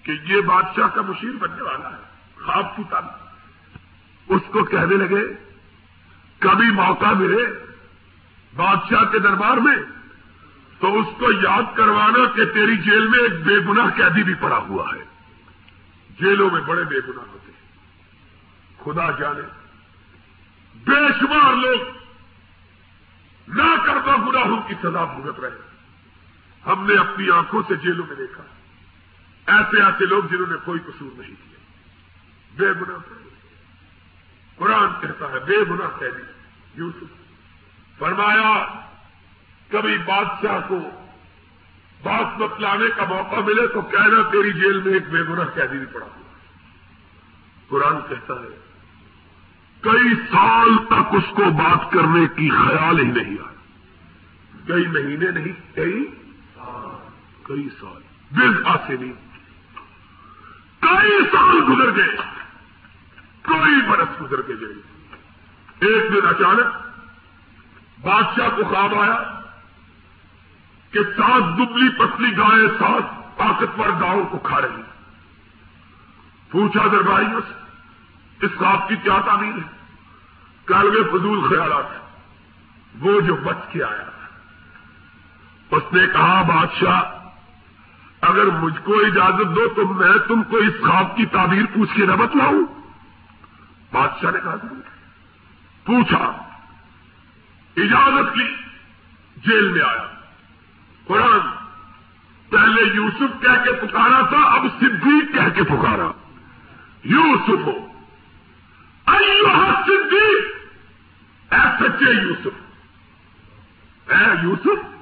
[0.04, 2.04] کہ یہ بادشاہ کا مشیر بننے والا ہے،
[2.46, 3.28] خواب کی تعلق
[4.28, 5.54] اس کو کہنے لگے،
[6.40, 7.44] کبھی موقع ملے
[8.56, 9.76] بادشاہ کے دربار میں
[10.80, 14.58] تو اس کو یاد کروانا کہ تیری جیل میں ایک بے گناہ قیدی بھی پڑا
[14.58, 15.04] ہوا ہے۔
[16.20, 17.68] جیلوں میں بڑے بے گناہ ہوتے ہیں۔
[18.84, 19.42] خدا جانے۔
[20.76, 21.82] بے شمار لوگ
[23.48, 25.78] نہ کردہ گناہوں کی سزا بھگت رہے
[26.66, 28.44] ہم نے اپنی آنکھوں سے جیلوں میں دیکھا۔
[29.48, 31.60] ایسے ایسے لوگ جنہوں نے کوئی قصور نہیں کیا۔
[32.58, 33.14] بے گناہ
[34.56, 36.24] قرآن کہتا ہے، بے گناہ قیدی،
[36.76, 37.04] یوسف۔
[38.00, 38.82] فرمایا
[39.72, 40.90] کبھی بادشاہ کو
[42.04, 45.86] بات بتلانے کا موقع ملے تو کہنا تیری جیل میں ایک بے گناہ قیدی بھی
[45.86, 46.18] پڑا ہوا
[47.68, 48.60] قرآن کہتا ہے،
[49.82, 53.54] کئی سال تک اس کو بات کرنے کی خیال ہی نہیں آیا۔
[54.68, 56.06] کئی مہینے نہیں، کئی
[57.44, 58.02] کئی سال۔
[58.40, 59.14] دل آسے نہیں۔
[60.80, 62.16] کئی سال گزر گئے۔
[63.42, 64.74] کئی برس گزر کے گئے۔
[65.80, 66.88] ایک دن اچانک
[68.02, 69.37] بادشاہ کو خواب آیا۔
[70.98, 74.82] کہ سات دبلی پتلی گائے سات طاقتور گاؤں کو کھا رہی
[76.52, 79.70] پوچھا درباریوں سے، اس خواب کی کیا تعمیر ہے؟
[80.66, 81.86] کالوے فضول خیالات
[83.00, 84.10] وہ جو بچ کے آیا
[85.72, 87.02] اس نے کہا، بادشاہ،
[88.22, 92.06] اگر مجھ کو اجازت دو تو میں تم کو اس خواب کی تعبیر پوچھ کے
[92.06, 92.66] نہ بتلاؤں۔
[93.92, 94.56] بادشاہ نے کہا
[95.86, 96.32] پوچھا،
[97.78, 98.56] اجازت لی
[99.38, 100.17] جیل میں آیا۔
[101.08, 101.40] قرآن۔
[102.50, 106.12] پہلے یوسف کہہ کے پکارا تھا، اب صدیق کہہ کے پکارا۔
[107.04, 107.68] یوسف۔
[109.08, 110.58] ہو صدیق۔
[111.54, 112.82] اے سچے یوسف۔
[114.12, 114.98] اے یوسف۔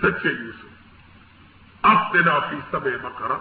[0.00, 0.66] سچے یوسف۔
[1.82, 3.36] اب تینا فی سب مکرا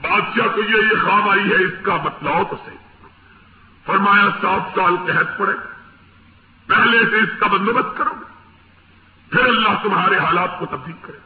[0.00, 3.06] بادشاہ تو یہ یہ خواب آئی ہے اس کا بتلاؤ تو صحیح
[3.86, 5.52] فرمایا، سات سال قحط پڑے۔
[6.66, 8.33] پہلے سے اس کا بندوبست کرو۔
[9.34, 11.18] پھر اللہ تمہارے حالات کو تبدیل کرے۔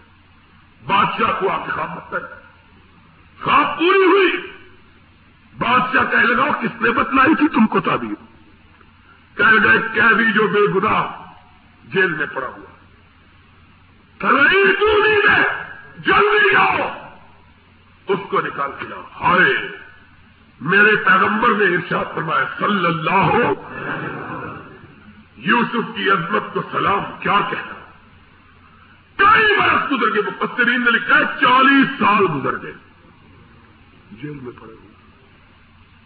[0.86, 2.34] بادشاہ کو آپ خواب مت کرے۔
[3.42, 4.52] خواب پوری ہوئی۔
[5.58, 8.24] بادشاہ کہہ لگا کس نے بتلائی تھی تم کو تعبیر؟
[9.36, 11.06] کہہ گئے قیدی جو بے گناہ
[11.84, 12.64] جیل میں پڑا ہوا
[14.80, 15.44] دونی میں
[15.98, 17.10] جلدی جاؤ
[18.08, 19.68] اس کو نکال کے لاؤ۔ ہائے،
[20.60, 23.70] میرے پیغمبر نے ارشاد فرمایا، صلی اللہ ہو
[25.36, 27.77] یوسف کی عظمت کو سلام، کیا کہنا؟
[29.18, 32.72] کئی برس گزر گئے مفسرین نے لکھا ہے، چالیس سال گزر گئے۔
[34.10, 34.94] جیل میں پڑے ہوئے۔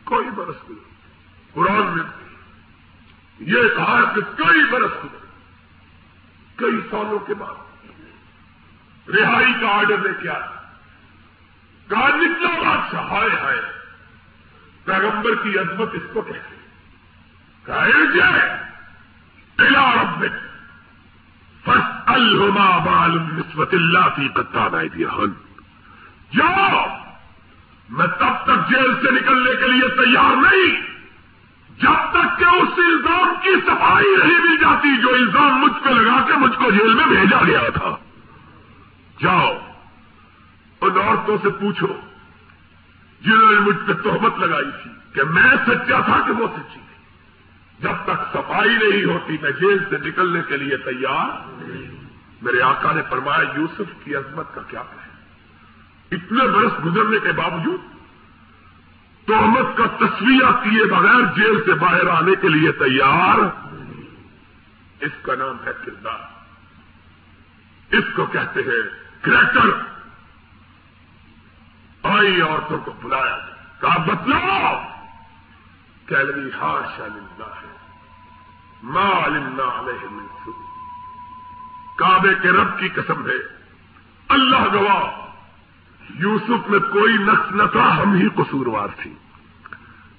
[0.05, 0.91] کوئی برس گزر
[1.53, 2.05] قرآن میں
[3.39, 5.27] یہ کہا کہ کئی برس گزر
[6.57, 7.55] کئی سالوں کے بعد۔
[9.09, 10.51] رہائی کا آرڈر لے کے آیا۔
[11.89, 13.83] کہا، نکلا بادشاہ، ہائے ہائے۔
[14.85, 16.57] پیغمبر کی عظمت اس کو کہتے
[17.67, 18.63] کہا جائے
[19.57, 20.03] پلا
[21.67, 25.31] فس الما بال نسبت اللہ کی کتا دیا ہن
[26.37, 26.87] جاؤ!
[27.89, 30.83] میں تب تک جیل سے نکلنے کے لیے تیار نہیں۔
[31.79, 36.21] جب تک کہ اس الزام کی صفائی نہیں مل جاتی جو الزام مجھ پہ لگا
[36.27, 37.97] کے مجھ کو جیل میں بھیجا گیا تھا۔
[39.23, 39.59] جاؤ۔
[40.81, 41.87] ان عورتوں سے پوچھو۔
[43.21, 46.91] جنہوں نے مجھ پہ تہمت لگائی تھی کہ میں سچا تھا کہ وہ سچی۔ تھی
[47.83, 51.30] جب تک صفائی نہیں ہوتی میں جیل سے نکلنے کے لیے تیار
[52.43, 55.11] میرے آقا نے فرمایا، یوسف کی عظمت کا کیا ہے؟
[56.12, 57.80] اتنے برس گزرنے کے باوجود
[59.26, 63.39] تہمت کا تصویہ کیے بغیر جیل سے باہر آنے کے لیے تیار
[65.01, 66.20] اس کا نام ہے کردار۔
[67.95, 68.83] اس کو کہتے ہیں
[69.22, 69.68] کریکٹر
[72.03, 73.39] آئی عورتوں کو بلایا
[73.80, 74.93] کہا بتلاؤ مطلب؟
[76.09, 77.72] کیلری ہاش علمہ ہے
[78.83, 80.53] ماں علمنا علیہ منصور
[81.99, 83.62] کعبے کے رب کی قسم ہے۔
[84.28, 85.22] اللہ گواہ۔
[86.18, 89.14] یوسف میں کوئی نقص نہ تھا، ہم ہی قصوروار تھی۔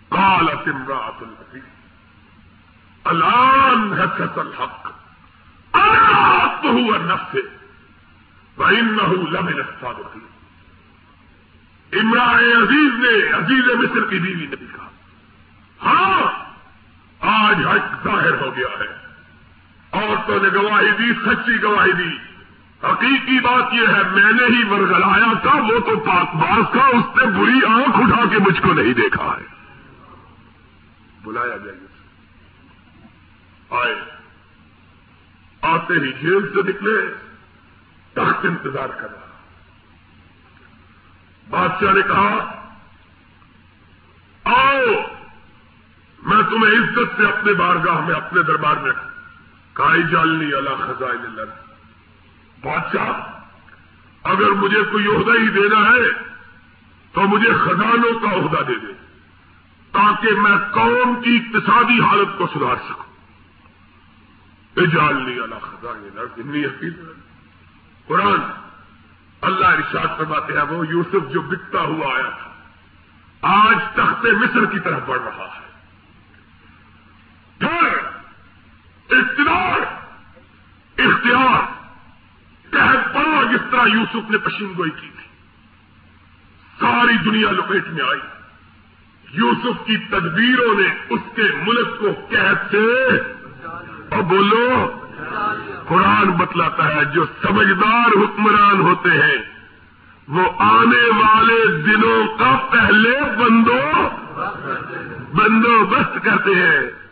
[0.09, 1.55] کال تمرات الحق
[3.03, 4.87] الان ہے فصل حق
[6.63, 7.35] تو ہوا نفس
[8.57, 10.27] بہن نہ لمن الصادقین۔
[11.99, 14.89] عمران عزیز نے، عزیز مصر کی بیوی نے بھی کہا
[15.85, 16.42] ہاں
[17.23, 19.03] آج حق ظاہر ہو گیا ہے۔
[19.91, 22.17] عورتوں نے گواہی دی، سچی گواہی دی۔
[22.83, 27.15] حقیقی بات یہ ہے، میں نے ہی ورگلایا تھا، وہ تو پاک باز تھا، اس
[27.15, 29.45] نے بری آنکھ اٹھا کے مجھ کو نہیں دیکھا ہے۔
[31.23, 31.77] بلایا جائے
[33.69, 33.95] آئے،
[35.61, 37.13] آتے ہی جیل سے نکلے،
[38.13, 39.23] تخت انتظار کر رہا۔
[41.49, 42.63] بادشاہ نے کہا،
[44.43, 44.79] آؤ
[46.25, 48.91] میں تمہیں عزت سے اپنے بارگاہ میں، اپنے دربار میں
[49.73, 51.41] کائی جالنی اللہ خزائن اللہ۔
[52.65, 53.39] بادشاہ،
[54.23, 56.23] اگر مجھے کوئی عہدہ ہی دینا ہے،
[57.13, 58.93] تو مجھے خزانوں کا عہدہ دے دے،
[59.91, 63.13] تاکہ میں قوم کی اقتصادی حالت کو سدھار سکوں۔
[64.81, 66.09] اجالنی اللہ خزان
[66.49, 66.93] حفیظ
[68.07, 68.39] قرآن،
[69.41, 72.49] اللہ ارشاد فرماتے ہیں، وہ یوسف جو بکتا ہوا آیا تھا،
[73.41, 75.62] آج تخت مصر کی طرف بڑھ رہا ہے۔
[77.63, 77.97] پھر
[79.17, 79.79] اقتدار،
[80.97, 81.59] اختیار
[82.71, 83.13] تحت
[83.51, 85.27] جس طرح یوسف نے پشین گوئی کی تھی۔
[86.79, 88.19] ساری دنیا لپیٹ میں آئی۔
[89.33, 93.15] یوسف کی تدبیروں نے اس کے ملک کو قید سے
[94.09, 94.99] اور بولو،
[95.87, 99.37] قرآن بتلاتا ہے، جو سمجھدار حکمران ہوتے ہیں،
[100.27, 104.09] وہ آنے والے دنوں کا پہلے بندو،
[105.33, 107.02] بندوبست کرتے ہیں۔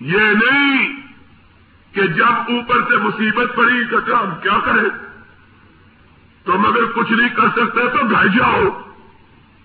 [0.00, 1.00] یہ نہیں
[1.92, 4.88] کہ جب اوپر سے مصیبت پڑی تو ہم کیا کریں؟
[6.44, 8.64] تم اگر کچھ نہیں کر سکتے تو گھر جاؤ۔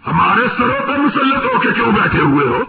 [0.07, 2.63] ہمارے سروں پر مسلط ہو کے کیوں بیٹھے ہوئے ہو؟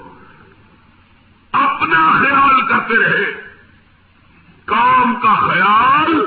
[1.52, 3.32] اپنا خیال کرتے رہے۔
[4.64, 6.26] کام کا خیال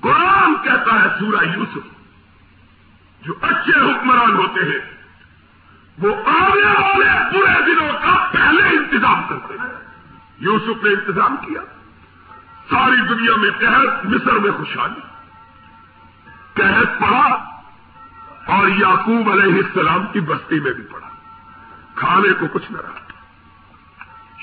[0.00, 1.92] قرآن کہتا ہے سورہ یوسف۔
[3.22, 4.96] جو اچھے حکمران ہوتے ہیں،
[5.98, 9.81] وہ آنے والے پورے دنوں کا پہلے انتظام کرتے ہیں۔
[10.42, 11.60] یوسف نے انتظام کیا۔
[12.70, 15.00] ساری دنیا میں قحط، مصر میں خوشحالی۔
[16.54, 17.28] قحط پڑا
[18.46, 21.08] اور یعقوب علیہ السلام کی بستی میں بھی پڑا۔
[21.94, 22.98] کھانے کو کچھ نہ رہا۔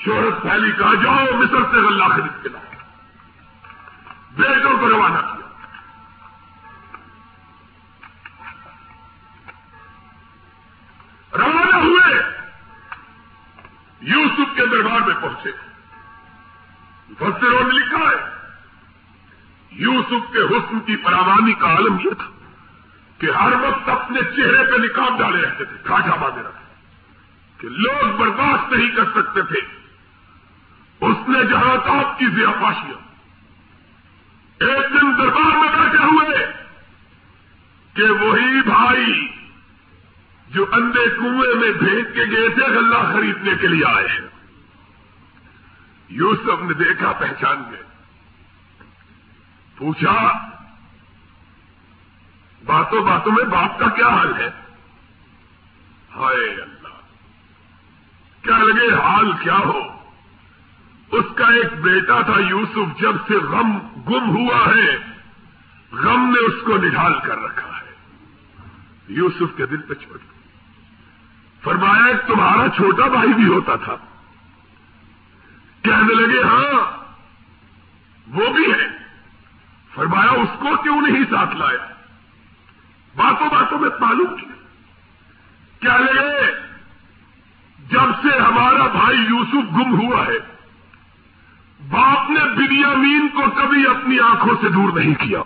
[0.04, 2.62] شہرت پھیلی، کہا، جاؤ مصر سے غلہ خرید کے لاؤ۔
[4.36, 5.46] بیٹوں کو روانہ کیا۔
[11.38, 12.22] روانہ ہوئے۔
[14.00, 15.69] یوسف کے دربار میں پہنچے۔
[17.18, 18.40] فسروں نے لکھا ہے،
[19.70, 22.30] یوسف کے حسن کی فراوانی کا عالم یہ تھا
[23.18, 26.64] کہ ہر وقت اپنے چہرے پہ نکاب ڈالے رہتے تھے کھاٹا باندھے رہتے
[27.58, 29.60] کہ لوگ برداشت نہیں کر سکتے تھے۔
[31.00, 33.10] اس نے جہاں تاپ کی ضیافاشیاں
[34.60, 36.52] ایک دن دربار میں بیٹھے ہوئے
[37.94, 39.28] کہ وہی بھائی
[40.48, 44.39] جو اندے کنویں میں بھیج کے گئے تھے غلہ خریدنے کے لیے آئے ہیں۔
[46.10, 47.82] یوسف نے دیکھا، پہچان گئے۔
[49.76, 50.32] پوچھا،
[52.64, 54.50] باتوں باتوں میں باپ کا کیا حال ہے؟
[56.16, 56.98] ہائے اللہ،
[58.42, 59.78] کیا لگے حال کیا ہو؟
[61.12, 64.96] اس کا ایک بیٹا تھا یوسف، جب سے غم گم ہوا ہے،
[65.92, 67.94] غم نے اس کو نڈال کر رکھا ہے۔
[69.08, 70.18] یوسف کے دل پہ چھوڑ
[71.64, 73.96] فرمایا تمہارا چھوٹا بھائی بھی ہوتا تھا۔
[75.82, 77.00] کہنے لگے ہاں
[78.26, 79.00] وہ بھی ہے۔
[79.94, 81.86] فرمایا، اس کو کیوں نہیں ساتھ لایا؟
[83.16, 84.52] باتوں باتوں میں معلوم کیا۔
[85.80, 86.50] کیا لگے،
[87.88, 90.56] جب سے ہمارا بھائی یوسف گم ہوا ہے،
[91.88, 95.42] باپ نے بنیامین کو کبھی اپنی آنکھوں سے دور نہیں کیا۔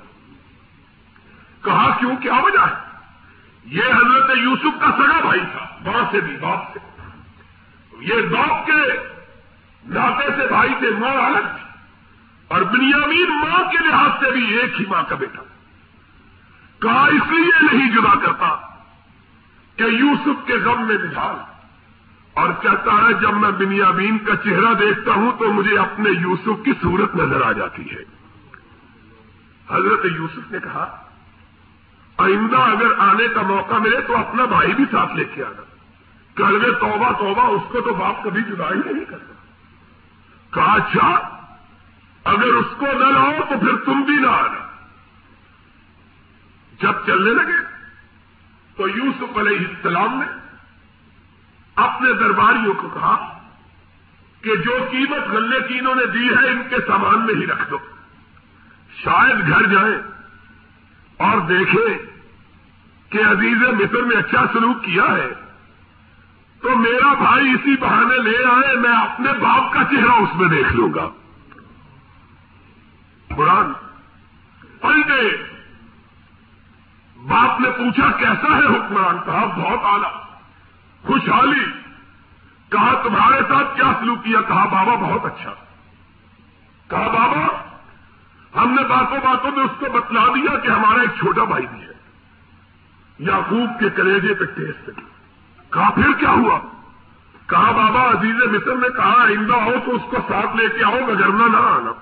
[1.62, 2.98] کہا، کیوں، کیا وجہ ہے؟
[3.64, 6.78] یہ حضرت یوسف کا سگا بھائی تھا، ماں سے بھی باپ سے۔
[8.00, 9.13] یہ باپ کے
[9.86, 11.64] ناطے سے بھائی تھے ماں الگ تھی
[12.48, 15.42] اور بنیامین ماں کے لحاظ سے بھی ایک ہی ماں کا بیٹا۔
[16.78, 18.56] کہا اس لیے نہیں جدا کرتا
[19.76, 21.36] کہ یوسف کے غم میں نجال
[22.34, 26.72] اور کہتا ہے جب میں بنیامین کا چہرہ دیکھتا ہوں تو مجھے اپنے یوسف کی
[26.82, 28.02] صورت نظر آ جاتی ہے۔
[29.70, 31.02] حضرت یوسف نے کہا،
[32.16, 35.62] آئندہ اگر آنے کا موقع ملے تو اپنا بھائی بھی ساتھ لے کے آنا۔
[36.34, 39.33] کر گئے توبہ توبہ، اس کو تو باپ کبھی جدا ہی نہیں کرتا۔
[40.54, 41.08] کہا اچھا
[42.24, 44.64] اگر اس کو نہ لاؤ تو پھر تم بھی نہ آنا۔
[46.82, 47.74] جب چلنے لگے،
[48.76, 50.38] تو یوسف علیہ السلام نے
[51.74, 53.38] اپنے درباریوں کو کہا
[54.40, 57.70] کہ جو قیمت غلے کی انہوں نے دی ہے، ان کے سامان میں ہی رکھ
[57.70, 57.78] دو۔
[59.04, 59.96] شاید گھر جائیں
[61.16, 61.98] اور دیکھیں
[63.12, 65.43] کہ عزیز مصر نے اچھا سلوک کیا ہے۔
[66.64, 70.72] تو میرا بھائی اسی بہانے لے آئے، میں اپنے باپ کا چہرہ اس میں دیکھ
[70.72, 71.08] لوں گا۔
[73.36, 73.72] قرآن
[74.80, 75.36] پلٹے
[77.16, 80.06] باپ نے پوچھا، کیسا ہے حکمران کہا بہت آلہ
[81.06, 81.64] خوشحالی۔
[82.68, 85.54] کہا، تمہارے ساتھ کیا سلوک کیا؟ کہا، بابا، بہت اچھا۔
[86.88, 87.46] کہا، بابا،
[88.62, 91.80] ہم نے باتوں باتوں میں اس کو بتلا دیا کہ ہمارا ایک چھوٹا بھائی بھی
[91.80, 91.92] ہے،
[93.18, 94.90] یعقوب کے کلیجے پہ ٹیسٹ۔
[95.74, 96.58] کہا، پھر کیا ہوا؟
[97.46, 100.98] کہا، بابا عزیز مصر نے کہا آئندہ ہو تو اس کو ساتھ لے کے آؤ
[101.08, 101.92] گزرنا نہ آنا۔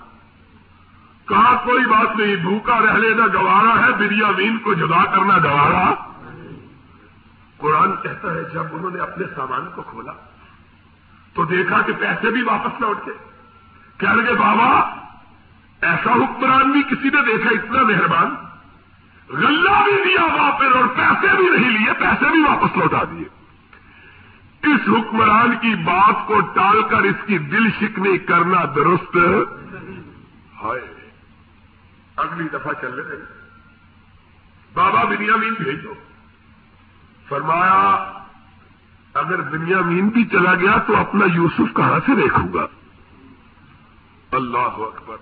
[1.28, 5.94] کہا، کوئی بات نہیں، بھوکا رہ لینا گوارا ہے بریامین کو جدا کرنا گوارا۔
[7.56, 10.12] قرآن کہتا ہے، جب انہوں نے اپنے سامان کو کھولا،
[11.34, 13.10] تو دیکھا کہ پیسے بھی واپس لوٹ کے
[13.98, 14.80] کہہ لگے، بابا،
[15.80, 18.34] ایسا حکمران بھی کسی نے دیکھا اتنا مہربان۔
[19.28, 23.41] غلہ بھی دیا واپس اور پیسے بھی نہیں لیے، پیسے بھی واپس لوٹا دیے۔
[24.62, 29.62] اس حکمران کی بات کو ٹال کر اس کی دل شکنی کرنا درست ہے؟
[32.16, 33.16] اگلی دفعہ چل رہے
[34.74, 35.94] بابا بنیامین بھیجو۔
[37.28, 38.12] فرمایا،
[39.14, 42.66] اگر بنیامین بھی چلا گیا تو اپنا یوسف کہاں سے دیکھوں گا؟
[44.30, 45.16] اللہ اکبر۔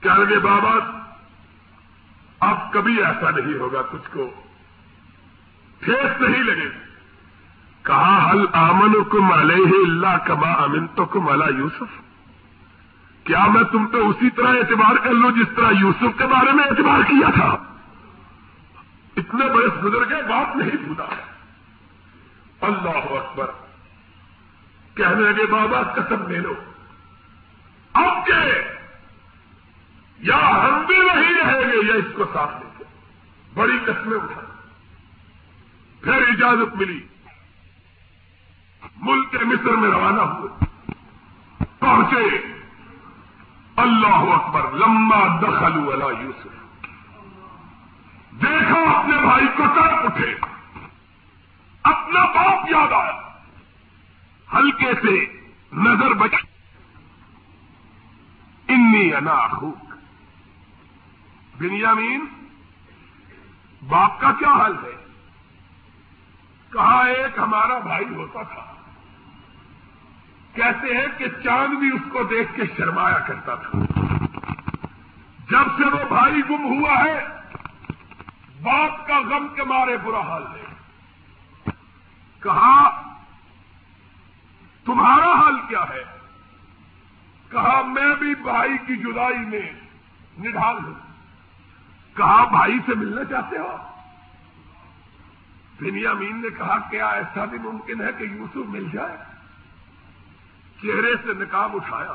[0.00, 0.74] کیا لگے بابا،
[2.40, 4.30] اب کبھی ایسا نہیں ہوگا، کچھ کو
[5.80, 6.93] ٹھیک نہیں لگے۔
[7.84, 12.00] کہا حل آمن کم علیہ اللہ کما امن تو کم اللہ یوسف?
[13.24, 16.64] کیا میں تم پہ اسی طرح اعتبار کر لوں جس طرح یوسف کے بارے میں
[16.64, 17.56] اعتبار کیا تھا؟
[19.16, 21.14] اتنے بڑے گزر گئے بات نہیں بھولا۔
[22.60, 23.50] اللہ اکبر۔
[24.94, 26.54] کہنے لگے بابا قسم لے لو۔
[27.92, 28.62] اب کے
[30.18, 32.84] یا ہم بھی نہیں رہیں گے یا اس کو ساتھ لے کے۔
[33.54, 34.40] بڑی قسمیں اٹھا
[36.00, 37.00] پھر اجازت ملی۔
[38.96, 40.64] ملک کے مصر میں روانہ ہوئے۔
[41.78, 42.52] پہنچے۔
[43.76, 46.48] اللہ اکبر لمبا دخل والا یوسف۔
[48.42, 50.34] دیکھا اپنے بھائی کو کر اٹھے۔
[51.82, 53.20] اپنا باپ یاد آیا۔
[54.52, 55.42] ہلکے سے
[55.72, 56.34] نظر بچ
[58.68, 59.94] انی انا خوک
[61.58, 62.24] بنیامین،
[63.88, 65.04] باپ کا کیا حل ہے؟
[66.72, 68.73] کہا ایک ہمارا بھائی ہوتا تھا۔
[70.54, 73.78] کہتے ہیں کہ چاند بھی اس کو دیکھ کے شرمایا کرتا تھا۔
[75.50, 77.24] جب سے وہ بھائی گم ہوا ہے،
[78.62, 80.74] باپ کا غم کے مارے برا حال ہے۔
[82.40, 83.02] کہا،
[84.84, 86.04] تمہارا حال کیا ہے؟
[87.50, 89.72] کہا، میں بھی بھائی کی جدائی میں
[90.38, 90.94] نڈھال ہوں۔
[92.14, 93.76] کہا، بھائی سے ملنا چاہتے ہو؟
[95.80, 99.33] بنیامین نے کہا، کیا ایسا بھی ممکن ہے کہ یوسف مل جائے؟
[100.84, 102.14] چہرے سے نکاب اٹھایا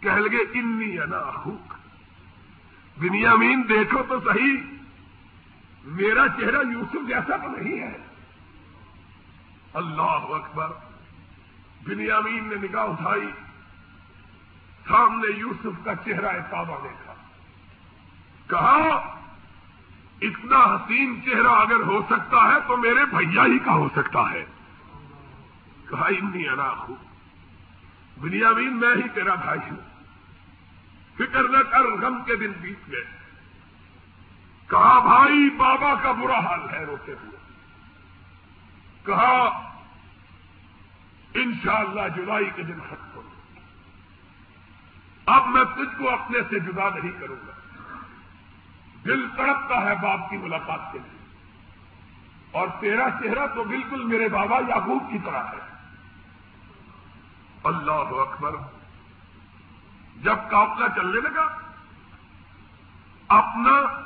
[0.00, 1.74] کہ لگے، انی انا اخوک.
[2.98, 4.56] بنیامین، دیکھو تو صحیح،
[5.84, 7.98] میرا چہرہ یوسف جیسا تو نہیں ہے۔
[9.74, 10.66] اللہ اکبر،
[11.86, 13.30] بنیامین نے نگاہ اٹھائی،
[14.88, 17.14] سامنے یوسف کا چہرہ تابا دیکھا۔
[18.46, 19.20] کہا،
[20.22, 24.44] اتنا حسین چہرہ اگر ہو سکتا ہے تو میرے بھیا ہی کا ہو سکتا ہے۔
[25.88, 27.09] کہا، انی انا خوب
[28.20, 29.76] بنیامین، میں ہی تیرا بھائی ہوں۔
[31.14, 33.04] فکر نہ کر غم کے دن بیت گئے۔
[34.66, 37.38] کہا، بھائی، بابا کا برا حال ہے، روتے ہوئے۔
[39.04, 39.26] کہا،
[41.34, 43.22] انشاءاللہ جولائی کے دن ختم ہو۔
[45.26, 47.52] اب میں تجھ کو اپنے سے جدا نہیں کروں گا۔
[49.04, 51.36] دل تڑپتا ہے باپ کی ملاقات کے لیے۔
[52.50, 55.69] اور تیرا چہرہ تو بالکل میرے بابا یعقوب کی طرح ہے۔
[57.64, 58.50] اللہ اکبر۔
[60.22, 61.46] جب قافلہ چلنے لگا،
[63.28, 64.02] اپنا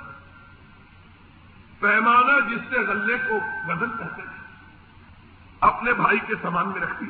[1.80, 3.34] پیمانہ جس سے غلے کو
[3.68, 4.66] وزن کرتے تھے،
[5.60, 7.06] اپنے بھائی کے سامان میں رکھتی۔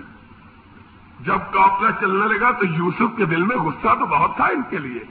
[1.21, 4.79] جب قافلہ چلنے لگا تو یوسف کے دل میں غصہ تو بہت تھا ان کے
[4.79, 5.05] لیے۔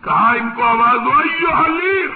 [0.00, 2.10] کہا، ان کو آواز ہو حلیر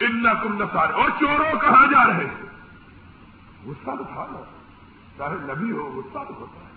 [0.00, 2.42] ان کم نسارے اور چوروں کہاں جا رہے؟ ہیں
[3.66, 4.61] غصہ تو تھا۔ نا
[5.18, 6.72] چاہے نبی ہو غصہ تو ہوتا ہے۔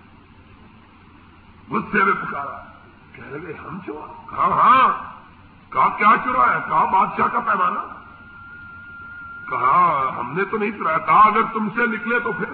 [1.69, 2.65] غصے میں پکارا۔
[3.11, 5.15] کہہ لگے، ہم چورا کہا ہاں۔
[5.71, 7.79] کہا، کیا چورا ہے؟ کہا، بادشاہ کا پیمانہ۔
[9.49, 12.45] کہا، ہم نے تو نہیں چرایا کہا، اگر تم سے نکلے تو پھر۔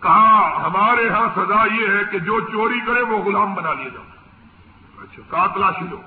[0.00, 4.04] کہا، ہمارے ہاں سزا یہ ہے کہ جو چوری کرے، وہ غلام بنا لیا جاؤ۔
[5.02, 6.00] اچھا کہا، تلاشی لو۔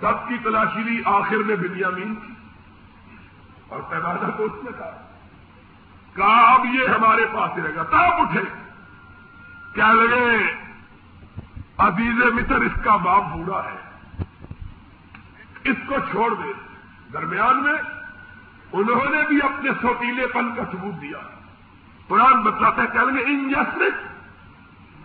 [0.00, 2.32] سب کی تلاشی لی، آخر میں بنیامین کی۔
[3.68, 5.05] اور پیمانہ کو اس نے کہا۔
[6.16, 8.42] کہا، اب یہ ہمارے پاس رہے گا۔ تب اٹھے۔
[9.74, 10.54] کیا لگے،
[11.78, 13.96] عزیز متر اس کا باپ بوڑھا ہے۔
[15.64, 16.52] اس کو چھوڑ دے۔
[17.12, 17.74] درمیان میں
[18.72, 21.18] انہوں نے بھی اپنے سوتیلے پن کا ثبوت دیا۔
[22.08, 24.16] قرآن بتلاتا ہے کیا لگے، ان یسرف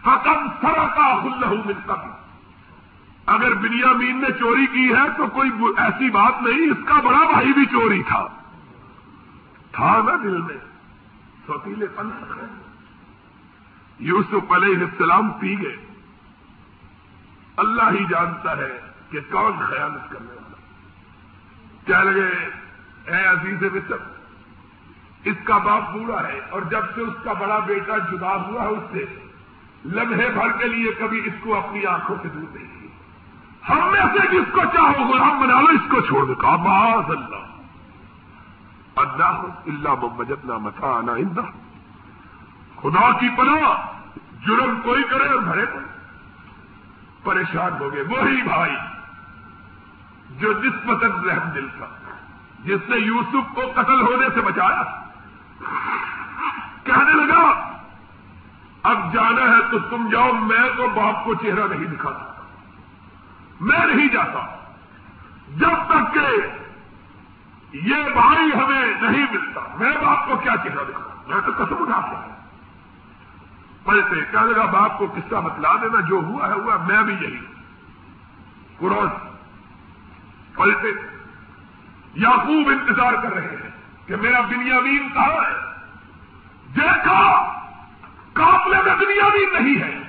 [0.01, 1.93] فقم سرا کا خلح ملتا
[3.26, 7.53] اگر بنیامین نے چوری کی ہے تو کوئی ایسی بات نہیں، اس کا بڑا بھائی
[7.53, 8.28] بھی چوری تھا۔
[9.72, 10.70] تھا نا دل میں۔
[11.47, 12.61] سوتیلے پن ہے۔
[13.99, 15.75] یوسف علیہ السلام پی گئے۔
[17.57, 18.79] اللہ ہی جانتا ہے
[19.09, 20.55] کہ کون خیالت کرنے والا
[21.85, 22.49] کیا لگے
[23.11, 23.95] اے عزیز مصر،
[25.23, 28.67] اس کا باپ بوڑھا ہے اور جب سے اس کا بڑا بیٹا جدا ہوا ہے،
[28.67, 29.05] اس سے
[29.85, 32.71] لمحے بھر کے لیے کبھی اس کو اپنی آنکھوں سے دور نہیں
[33.69, 37.09] ہم میں سے جس کو چاہو، غلام بنا لو، اس کو چھوڑ دو۔ کہا معاذ
[37.09, 37.51] اللہ؟
[39.02, 41.41] اللہ اللہ محمد متا آنا اندہ
[42.82, 43.97] خدا کی پناہ،
[44.47, 45.86] جرم کوئی کرے اور بھرے کوئی.
[47.24, 48.76] پریشان ہو گئے، وہی بھائی
[50.30, 51.86] جو نسبت رحم دل تھا،
[52.60, 54.84] جس نے یوسف کو قتل ہونے سے بچایا.
[56.84, 57.72] کہنے لگا،
[58.84, 62.43] اب جانا ہے تو تم جاؤ، میں تو باپ کو چہرہ نہیں دکھا سکتا
[63.62, 64.56] میں نہیں جاتا۔
[65.47, 66.28] جب تک کہ
[67.74, 72.01] یہ بھائی ہمیں نہیں ملتا۔ میں باپ کو کیا چہرہ دکھاؤں؟ میں تو قسم اٹھا
[72.01, 72.28] سکتا
[73.84, 77.39] پلٹے کہنے لگا باپ کو قصہ بتلا دینا جو ہوا ہے، ہوا میں بھی یہی
[78.78, 79.07] قرآن۔
[80.53, 80.88] پلٹے
[82.15, 83.69] یعقوب انتظار کر رہے ہیں
[84.07, 85.55] کہ میرا بنیامین کہاں ہے؟
[86.76, 87.53] دیکھا،
[88.34, 90.01] قافلے میں بنیامین نہیں ہے۔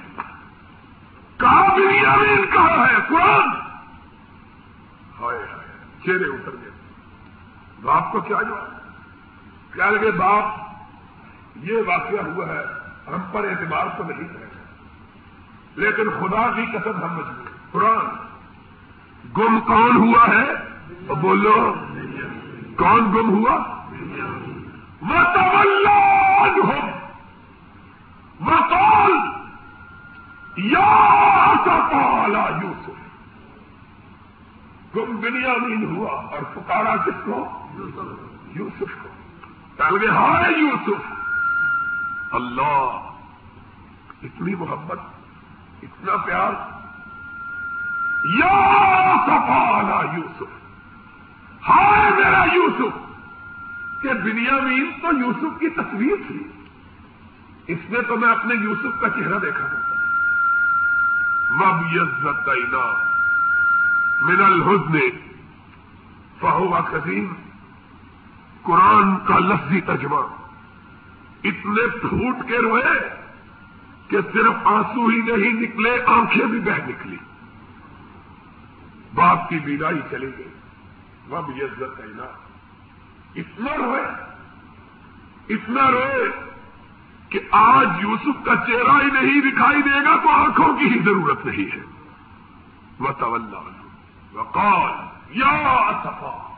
[1.37, 3.49] کہاں بنیامین کہاں ہے؟ قرآن۔
[5.21, 6.72] ہائے ہائے، چہرے اتر گئے۔
[7.83, 10.45] باپ کو کیا جواب؟ کیا لگے باپ،
[11.57, 12.65] یہ واقعہ ہوا ہے،
[13.07, 14.51] ہم پر اعتبار تو نہیں کریں
[15.77, 18.07] لیکن خدا کی قسم ہم مجبور قرآن،
[19.37, 21.75] گم کون ہوا ہے؟ بولو،
[22.77, 23.57] کون گم ہوا؟
[28.41, 29.19] مکول
[30.57, 30.89] یا
[31.65, 32.99] پالا یوسف۔
[34.97, 37.62] گم بنیامین ہوا، اور پکارا کس کو؟
[38.57, 39.09] یوسف کو۔
[39.77, 41.13] ٹل گئے ہائے یوسف۔
[42.35, 43.11] اللہ،
[44.23, 44.99] اتنی محبت،
[45.83, 46.53] اتنا پیار۔
[48.25, 48.73] یا
[49.27, 50.67] سفالا یوسف۔
[51.69, 53.13] ہائے میرا یوسف۔
[54.03, 56.41] کہ بنیامین تو یوسف کی تصویر تھی۔
[57.67, 59.93] اس میں تو میں اپنے یوسف کا چہرہ دیکھا کرتا
[61.51, 62.49] وب یزت
[64.23, 64.99] من الحزن
[66.41, 67.33] فہوا قدیم
[68.63, 70.17] قرآن کا لفظی ترجمہ۔
[71.45, 72.85] اتنے پھوٹ کے روئے
[74.09, 77.17] کہ صرف آنسو ہی نہیں نکلے، آنکھیں بھی بہ نکلی۔
[79.15, 80.49] باپ کی بیدائی چلی گئی۔
[81.29, 82.27] وہ بھی عزت کہنا
[83.37, 84.03] اتنا روئے۔
[85.49, 86.53] اتنا روئے
[87.29, 91.47] کہ آج یوسف کا چہرہ ہی نہیں دکھائی دے گا تو آنکھوں کی ہی ضرورت
[91.47, 91.83] نہیں ہے۔
[92.99, 93.59] وہ طلّہ
[94.33, 94.93] وقال،
[95.39, 96.52] یا صفا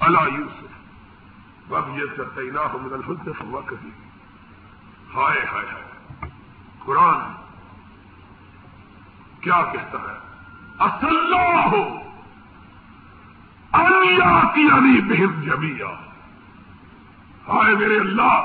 [0.00, 3.30] اللہ یوسف اب یہ سرتنا ہو مدن خود سے
[3.66, 3.90] کبھی
[5.14, 6.28] ہائے ہائے ہائے،
[6.84, 7.32] قرآن
[9.40, 10.16] کیا کہتا ہے؟
[10.78, 11.34] اصل
[11.72, 11.82] ہو
[13.72, 15.90] اللہ کی علی بہم جمیا
[17.48, 18.40] ہائے میرے اللہ،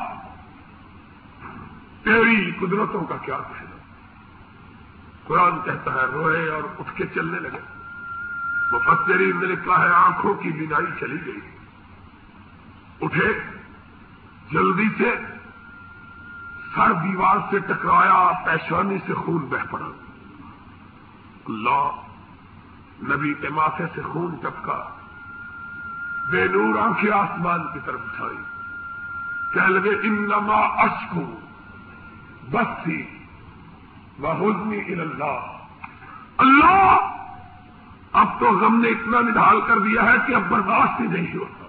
[2.03, 3.77] تیری قدرتوں کا کیا کہنا؟
[5.23, 7.74] قرآن کہتا ہے، روئے اور اٹھ کے چلنے لگے۔
[8.71, 11.39] وہ فترین نے لکھا ہے، آنکھوں کی بینائی چلی گئی۔
[13.01, 13.39] اٹھے،
[14.51, 15.15] جلدی سے
[16.75, 19.85] سر دیوار سے ٹکرایا، پیشانی سے خون بہ پڑا۔
[21.47, 21.91] اللہ،
[23.13, 24.89] نبی کے ماتھے سے خون ٹپکا۔
[26.31, 28.37] بے نور آنکھیں آسمان کی طرف اٹھائی۔
[29.53, 31.39] کہہ لگے ان لما اشکو
[32.51, 33.07] بس تھی
[34.19, 35.57] حزنی اللہ۔
[36.37, 37.14] اللہ!
[38.15, 41.65] اب تو غم نے اتنا نڈال کر دیا ہے کہ اب برداشت ہی نہیں ہوتا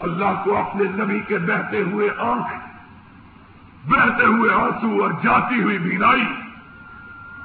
[0.00, 2.54] اللہ کو اپنے نبی کے بہتے ہوئے آنکھ،
[3.88, 6.26] بہتے ہوئے آنسو اور جاتی ہوئی بینائی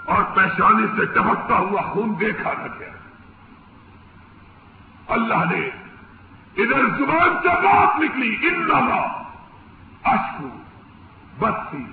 [0.05, 2.89] اور پیشانی سے ٹپکتا ہوا خون دیکھا نہ گیا۔
[5.07, 5.69] اللہ نے
[6.57, 9.23] ادھر زبان سے بات نکلی ان لما
[10.03, 10.49] اشکو
[11.39, 11.85] بستی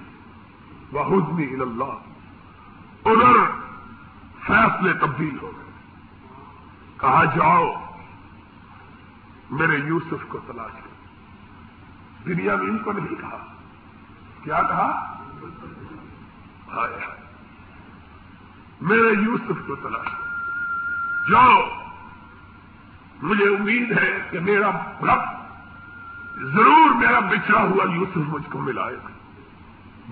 [0.93, 1.95] و حزنی اللہ۔
[3.05, 3.51] ادھر
[4.47, 5.66] فیصلے تبدیل ہو گئے۔
[7.07, 7.74] کہا جاؤ۔
[9.50, 11.04] میرے یوسف کو تلاش کر
[12.26, 13.44] دنیا میں ان کو نہیں کہا۔
[14.42, 15.18] کیا کہا؟
[16.72, 17.20] ہائے ہائے۔
[18.80, 20.24] میرے یوسف کو تلاش کر
[21.30, 21.62] جاؤ۔
[23.22, 24.70] مجھے امید ہے کہ میرا
[25.02, 25.20] رب
[26.36, 29.09] ضرور میرا بچھڑا ہوا یوسف مجھ کو ملائے گا۔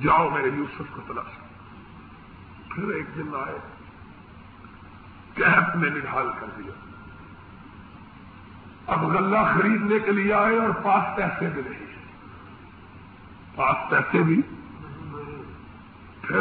[0.03, 1.38] جاؤ میرے یوسف کو تلاش
[2.68, 3.84] پھر ایک دن آئے۔
[5.35, 6.72] کیپ میں نڈال کر دیا۔
[8.87, 11.85] اب غلہ خریدنے کے لیے آئے اور پاس پیسے بھی نہیں
[13.55, 14.43] پاس پیسے بھی
[16.22, 16.41] پھر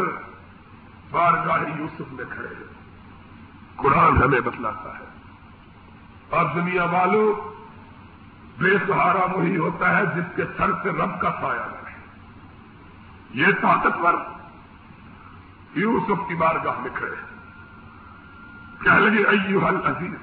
[1.11, 2.73] بار گاہی یوسف میں کھڑے ہیں۔
[3.75, 5.05] قرآن ہمیں بتلاتا ہے۔
[6.29, 7.53] اور دنیا والوں
[8.57, 11.91] بے سہارا وہی ہوتا ہے جس کے سر سے رب کا سایہ رہے
[13.33, 14.13] یہ طاقتور
[15.75, 17.32] یوسف کی بارگاہ میں کھڑے ہیں۔
[18.83, 20.13] کہہ لگے ایو حل عزیز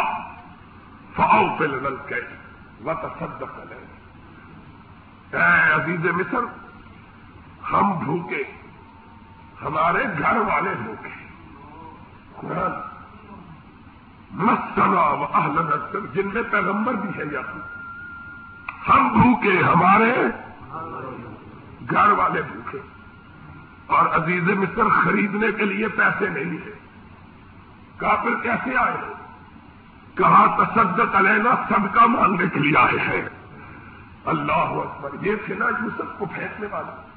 [1.15, 2.21] فاؤ پل نل کے
[2.81, 3.59] وہ تصدق
[5.33, 6.43] اے عزیز مصر،
[7.71, 8.43] ہم بھوکے،
[9.61, 11.09] ہمارے گھر والے بھوکے.
[12.35, 12.71] قرآن
[14.31, 17.41] مسنا و اہل نصر جن میں پیغمبر بھی ہے یا
[18.89, 20.13] ہم بھوکے، ہمارے
[21.89, 22.77] گھر والے بھوکے۔
[23.87, 26.71] اور عزیز مصر، خریدنے کے لیے پیسے نہیں ہے
[27.97, 29.13] کافر کیسے آئے؟
[30.15, 33.29] کہا تصدق علینا صدقہ مانگنے کے لیے آئے ہیں؟
[34.25, 37.11] اللہ اکبر، یہ تھے نا یوسف کو پھینکنے والے۔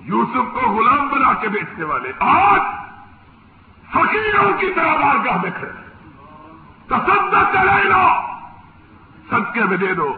[0.00, 2.60] یوسف کو غلام بنا کے بیچنے والے۔ آج
[3.90, 5.98] فقیروں کی طرح بارگاہ میں کھڑے
[6.86, 8.20] تصدق علینا،
[9.30, 10.16] صدقے میں دے دو۔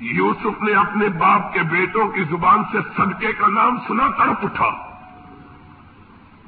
[0.00, 4.70] یوسف نے اپنے باپ کے بیٹوں کی زبان سے صدقے کا نام سنا، تڑپ اٹھا۔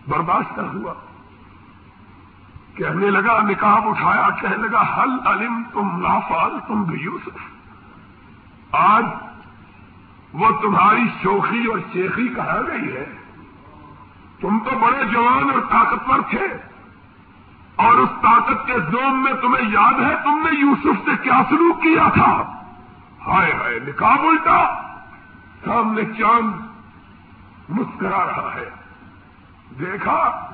[0.08, 0.94] برداشت نہ ہوا۔
[2.74, 7.38] کہنے لگا نکاب اٹھایا، کہنے لگا حل علم تم لافال تم بھی یوسف
[8.74, 9.06] آج
[10.32, 13.06] وہ تمہاری شوخی اور شیخی کہا گئی ہے۔
[14.40, 16.46] تم تو بڑے جوان اور طاقتور تھے۔
[17.76, 21.82] اور اس طاقت کے زوم میں تمہیں یاد ہے، تم نے یوسف سے کیا سلوک
[21.82, 22.61] کیا تھا؟
[23.26, 24.74] ہائے ہائے نکاب الٹا
[25.64, 26.52] سامنے چاند
[27.68, 28.70] مسکرا رہا ہے۔
[29.78, 30.48] دیکھا؟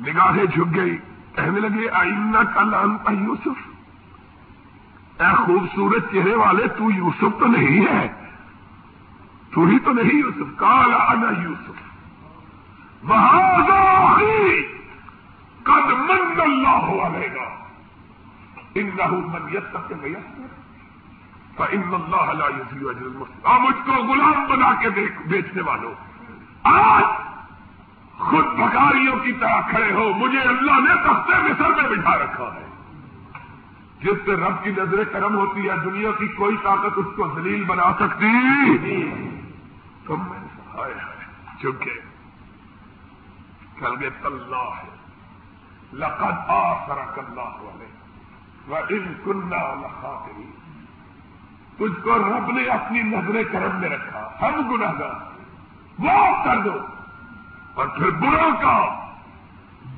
[0.00, 0.96] نگاہیں جھک گئی۔
[1.34, 3.68] کہنے لگے آئینہ کا لانتا یوسف؟
[5.20, 8.08] اے خوبصورت چہرے والے، تو یوسف تو نہیں ہے۔
[9.54, 11.90] تو ہی تو نہیں یوسف۔ کالا آنا یوسف۔
[13.02, 13.66] وہاں
[15.62, 17.64] کد من اللہ علیہ گا
[18.74, 19.92] ان من یت تک
[21.64, 24.88] ان اللہ مجھ کو غلام بنا کے
[25.26, 25.94] بیچنے والوں۔
[26.62, 27.04] آج
[28.18, 32.66] خود بکاریوں کی طرح کھڑے ہو، مجھے اللہ نے تختے مصر میں بٹھا رکھا ہے۔
[34.00, 37.64] جس سے رب کی نظر کرم ہوتی ہے دنیا کی کوئی طاقت اس کو ذلیل
[37.64, 38.78] بنا سکتی۔
[40.06, 40.38] تم میں
[40.74, 41.24] ہائے ہائے،
[41.62, 41.90] چونکہ
[43.80, 45.00] کل گے اللہ ہے۔
[45.92, 47.86] لقد آ سرک اللہ والے
[48.66, 50.50] وہ ان کنہ لخاطری
[51.80, 55.30] تجھ کو رب نے اپنی نظر کرم میں رکھا، ہم گناگار
[55.98, 56.78] وہ کر دو۔
[57.74, 59.08] اور پھر برا کا،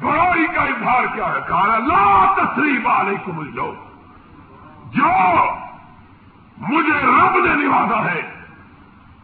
[0.00, 3.74] برائی کا اظہار کیا ہے؟ کہا لا تصریف علیکم کو
[4.94, 5.44] جو
[6.58, 8.20] مجھے رب نے نوازا ہے،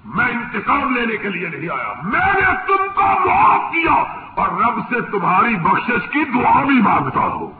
[0.04, 4.80] میں انتقام لینے کے لیے نہیں آیا۔ میں نے تم کو معاف کیا اور رب
[4.88, 7.50] سے تمہاری بخشش کی دعا بھی مانگتا ہوں۔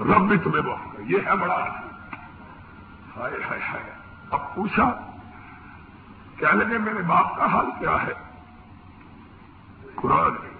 [0.00, 1.56] رب بھی تمہیں معاف یہ ہے بڑا۔
[3.16, 3.95] ہائے ہائے ہائے۔
[4.30, 4.90] اب پوچھا
[6.36, 8.12] کیا لگے میرے باپ کا حال کیا ہے؟
[9.94, 10.55] قرآن